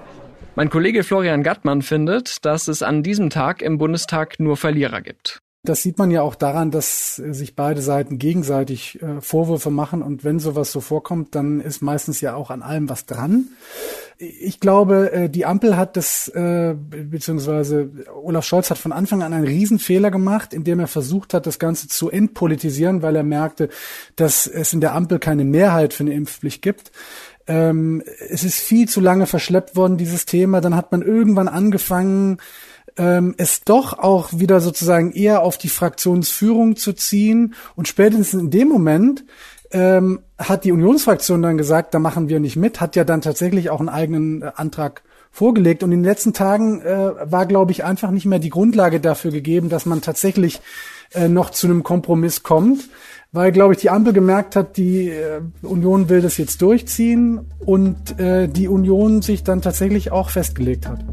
Mein 0.55 0.69
Kollege 0.69 1.05
Florian 1.05 1.43
Gattmann 1.43 1.81
findet, 1.81 2.43
dass 2.43 2.67
es 2.67 2.83
an 2.83 3.03
diesem 3.03 3.29
Tag 3.29 3.61
im 3.61 3.77
Bundestag 3.77 4.37
nur 4.41 4.57
Verlierer 4.57 4.99
gibt. 4.99 5.39
Das 5.65 5.81
sieht 5.81 5.97
man 5.97 6.11
ja 6.11 6.21
auch 6.21 6.35
daran, 6.35 6.71
dass 6.71 7.15
sich 7.15 7.55
beide 7.55 7.81
Seiten 7.81 8.17
gegenseitig 8.17 9.01
äh, 9.01 9.21
Vorwürfe 9.21 9.71
machen 9.71 10.01
und 10.01 10.23
wenn 10.23 10.39
sowas 10.39 10.71
so 10.71 10.81
vorkommt, 10.81 11.35
dann 11.35 11.59
ist 11.59 11.81
meistens 11.81 12.21
ja 12.21 12.35
auch 12.35 12.49
an 12.49 12.61
allem 12.61 12.89
was 12.89 13.05
dran. 13.05 13.49
Ich 14.17 14.59
glaube, 14.59 15.11
äh, 15.11 15.29
die 15.29 15.45
Ampel 15.45 15.75
hat 15.75 15.97
das, 15.97 16.29
äh, 16.29 16.73
beziehungsweise 16.73 17.89
Olaf 18.23 18.45
Scholz 18.45 18.69
hat 18.69 18.77
von 18.77 18.93
Anfang 18.93 19.23
an 19.23 19.33
einen 19.33 19.45
Riesenfehler 19.45 20.11
gemacht, 20.11 20.53
indem 20.53 20.79
er 20.79 20.87
versucht 20.87 21.33
hat, 21.33 21.45
das 21.45 21.59
Ganze 21.59 21.87
zu 21.87 22.09
entpolitisieren, 22.09 23.01
weil 23.01 23.15
er 23.15 23.23
merkte, 23.23 23.69
dass 24.15 24.47
es 24.47 24.71
in 24.71 24.79
der 24.79 24.95
Ampel 24.95 25.19
keine 25.19 25.43
Mehrheit 25.43 25.93
für 25.93 26.03
eine 26.03 26.13
Impfpflicht 26.13 26.61
gibt. 26.61 26.91
Ähm, 27.47 28.01
es 28.29 28.43
ist 28.43 28.59
viel 28.59 28.87
zu 28.87 29.01
lange 29.01 29.27
verschleppt 29.27 29.75
worden, 29.75 29.97
dieses 29.97 30.25
Thema. 30.25 30.61
Dann 30.61 30.75
hat 30.75 30.91
man 30.91 31.01
irgendwann 31.01 31.47
angefangen, 31.47 32.37
ähm, 32.97 33.35
es 33.37 33.63
doch 33.63 33.97
auch 33.97 34.29
wieder 34.33 34.61
sozusagen 34.61 35.11
eher 35.11 35.41
auf 35.41 35.57
die 35.57 35.69
Fraktionsführung 35.69 36.75
zu 36.75 36.93
ziehen. 36.93 37.55
Und 37.75 37.87
spätestens 37.87 38.33
in 38.33 38.49
dem 38.49 38.69
Moment 38.69 39.25
ähm, 39.71 40.19
hat 40.37 40.63
die 40.63 40.71
Unionsfraktion 40.71 41.41
dann 41.41 41.57
gesagt, 41.57 41.93
da 41.93 41.99
machen 41.99 42.29
wir 42.29 42.39
nicht 42.39 42.55
mit, 42.55 42.81
hat 42.81 42.95
ja 42.95 43.03
dann 43.03 43.21
tatsächlich 43.21 43.69
auch 43.69 43.79
einen 43.79 43.89
eigenen 43.89 44.41
äh, 44.41 44.51
Antrag 44.55 45.03
vorgelegt. 45.31 45.83
Und 45.83 45.91
in 45.91 45.99
den 45.99 46.09
letzten 46.09 46.33
Tagen 46.33 46.81
äh, 46.81 47.31
war, 47.31 47.45
glaube 47.45 47.71
ich, 47.71 47.83
einfach 47.83 48.11
nicht 48.11 48.25
mehr 48.25 48.39
die 48.39 48.49
Grundlage 48.49 48.99
dafür 48.99 49.31
gegeben, 49.31 49.69
dass 49.69 49.85
man 49.85 50.01
tatsächlich 50.01 50.61
äh, 51.13 51.27
noch 51.27 51.49
zu 51.49 51.67
einem 51.67 51.83
Kompromiss 51.83 52.43
kommt, 52.43 52.89
weil, 53.31 53.51
glaube 53.51 53.73
ich, 53.73 53.79
die 53.81 53.89
Ampel 53.89 54.13
gemerkt 54.13 54.55
hat, 54.55 54.77
die 54.77 55.09
äh, 55.09 55.41
Union 55.61 56.07
will 56.07 56.21
das 56.21 56.37
jetzt 56.37 56.61
durchziehen 56.61 57.41
und 57.65 58.17
äh, 58.17 58.47
die 58.47 58.69
Union 58.69 59.21
sich 59.21 59.43
dann 59.43 59.61
tatsächlich 59.61 60.11
auch 60.11 60.29
festgelegt 60.29 60.87
hat. 60.87 61.03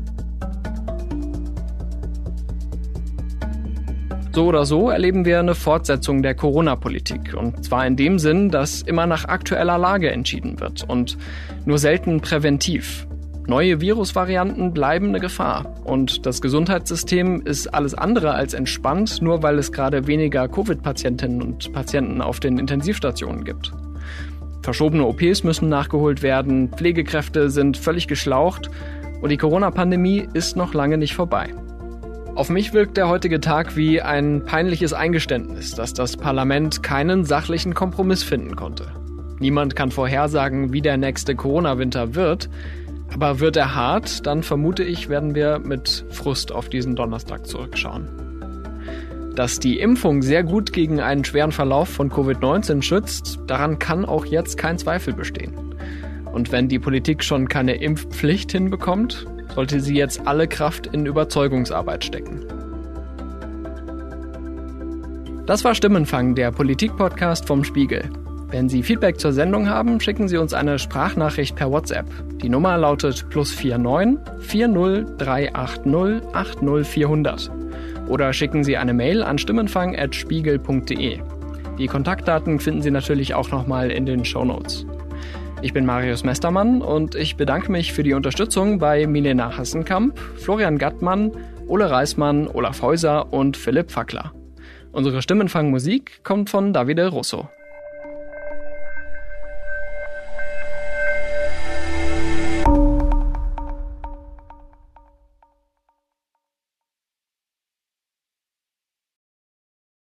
So 4.34 4.46
oder 4.46 4.64
so 4.64 4.88
erleben 4.88 5.26
wir 5.26 5.40
eine 5.40 5.54
Fortsetzung 5.54 6.22
der 6.22 6.34
Corona-Politik. 6.34 7.34
Und 7.34 7.66
zwar 7.66 7.86
in 7.86 7.96
dem 7.96 8.18
Sinn, 8.18 8.48
dass 8.48 8.80
immer 8.80 9.06
nach 9.06 9.26
aktueller 9.26 9.76
Lage 9.76 10.10
entschieden 10.10 10.58
wird 10.58 10.88
und 10.88 11.18
nur 11.66 11.76
selten 11.76 12.22
präventiv. 12.22 13.06
Neue 13.46 13.82
Virusvarianten 13.82 14.72
bleiben 14.72 15.08
eine 15.08 15.20
Gefahr. 15.20 15.74
Und 15.84 16.24
das 16.24 16.40
Gesundheitssystem 16.40 17.42
ist 17.44 17.74
alles 17.74 17.92
andere 17.92 18.32
als 18.32 18.54
entspannt, 18.54 19.20
nur 19.20 19.42
weil 19.42 19.58
es 19.58 19.70
gerade 19.70 20.06
weniger 20.06 20.48
Covid-Patientinnen 20.48 21.42
und 21.42 21.70
Patienten 21.74 22.22
auf 22.22 22.40
den 22.40 22.56
Intensivstationen 22.56 23.44
gibt. 23.44 23.72
Verschobene 24.62 25.04
OPs 25.04 25.44
müssen 25.44 25.68
nachgeholt 25.68 26.22
werden, 26.22 26.70
Pflegekräfte 26.70 27.50
sind 27.50 27.76
völlig 27.76 28.08
geschlaucht 28.08 28.70
und 29.20 29.28
die 29.28 29.36
Corona-Pandemie 29.36 30.26
ist 30.32 30.56
noch 30.56 30.72
lange 30.72 30.96
nicht 30.96 31.14
vorbei. 31.14 31.52
Auf 32.34 32.48
mich 32.48 32.72
wirkt 32.72 32.96
der 32.96 33.10
heutige 33.10 33.40
Tag 33.40 33.76
wie 33.76 34.00
ein 34.00 34.42
peinliches 34.46 34.94
Eingeständnis, 34.94 35.74
dass 35.74 35.92
das 35.92 36.16
Parlament 36.16 36.82
keinen 36.82 37.26
sachlichen 37.26 37.74
Kompromiss 37.74 38.22
finden 38.22 38.56
konnte. 38.56 38.86
Niemand 39.38 39.76
kann 39.76 39.90
vorhersagen, 39.90 40.72
wie 40.72 40.80
der 40.80 40.96
nächste 40.96 41.34
Corona-Winter 41.34 42.14
wird, 42.14 42.48
aber 43.12 43.38
wird 43.40 43.58
er 43.58 43.74
hart, 43.74 44.26
dann 44.26 44.42
vermute 44.42 44.82
ich, 44.82 45.10
werden 45.10 45.34
wir 45.34 45.58
mit 45.58 46.06
Frust 46.08 46.52
auf 46.52 46.70
diesen 46.70 46.96
Donnerstag 46.96 47.46
zurückschauen. 47.46 48.08
Dass 49.36 49.58
die 49.58 49.78
Impfung 49.78 50.22
sehr 50.22 50.42
gut 50.42 50.72
gegen 50.72 51.00
einen 51.00 51.26
schweren 51.26 51.52
Verlauf 51.52 51.90
von 51.90 52.10
Covid-19 52.10 52.80
schützt, 52.80 53.40
daran 53.46 53.78
kann 53.78 54.06
auch 54.06 54.24
jetzt 54.24 54.56
kein 54.56 54.78
Zweifel 54.78 55.12
bestehen. 55.12 55.52
Und 56.32 56.50
wenn 56.50 56.68
die 56.68 56.78
Politik 56.78 57.24
schon 57.24 57.48
keine 57.48 57.74
Impfpflicht 57.74 58.52
hinbekommt, 58.52 59.26
sollte 59.54 59.80
sie 59.80 59.94
jetzt 59.94 60.26
alle 60.26 60.48
Kraft 60.48 60.86
in 60.86 61.06
Überzeugungsarbeit 61.06 62.04
stecken. 62.04 62.40
Das 65.46 65.64
war 65.64 65.74
Stimmenfang, 65.74 66.34
der 66.34 66.52
Politik-Podcast 66.52 67.46
vom 67.46 67.64
Spiegel. 67.64 68.08
Wenn 68.52 68.68
Sie 68.68 68.82
Feedback 68.82 69.18
zur 69.18 69.32
Sendung 69.32 69.68
haben, 69.68 69.98
schicken 69.98 70.28
Sie 70.28 70.36
uns 70.36 70.52
eine 70.52 70.78
Sprachnachricht 70.78 71.56
per 71.56 71.70
WhatsApp. 71.70 72.06
Die 72.42 72.50
Nummer 72.50 72.76
lautet 72.76 73.28
plus 73.30 73.52
49 73.52 74.18
40 74.40 75.16
380 75.16 76.34
80 76.34 76.86
400. 76.86 77.50
Oder 78.08 78.32
schicken 78.32 78.62
Sie 78.62 78.76
eine 78.76 78.92
Mail 78.92 79.22
an 79.22 79.38
stimmenfang.spiegel.de. 79.38 81.18
Die 81.78 81.86
Kontaktdaten 81.86 82.60
finden 82.60 82.82
Sie 82.82 82.90
natürlich 82.90 83.32
auch 83.34 83.50
nochmal 83.50 83.90
in 83.90 84.04
den 84.04 84.24
Show 84.24 84.44
Notes. 84.44 84.86
Ich 85.62 85.72
bin 85.72 85.87
Marius 85.87 86.25
Mestermann 86.25 86.83
und 86.83 87.14
ich 87.14 87.37
bedanke 87.37 87.70
mich 87.70 87.92
für 87.92 88.03
die 88.03 88.14
Unterstützung 88.14 88.81
bei 88.81 89.07
Milena 89.07 89.57
Hassenkamp, 89.57 90.18
Florian 90.18 90.77
Gattmann, 90.77 91.31
Ole 91.68 91.88
Reismann, 91.88 92.48
Olaf 92.48 92.83
Häuser 92.83 93.33
und 93.33 93.57
Philipp 93.57 93.92
Fackler. 93.92 94.33
Unsere 94.90 95.22
Stimmenfangmusik 95.22 96.25
kommt 96.25 96.51
von 96.51 96.72
Davide 96.72 97.07
Russo. 97.07 97.48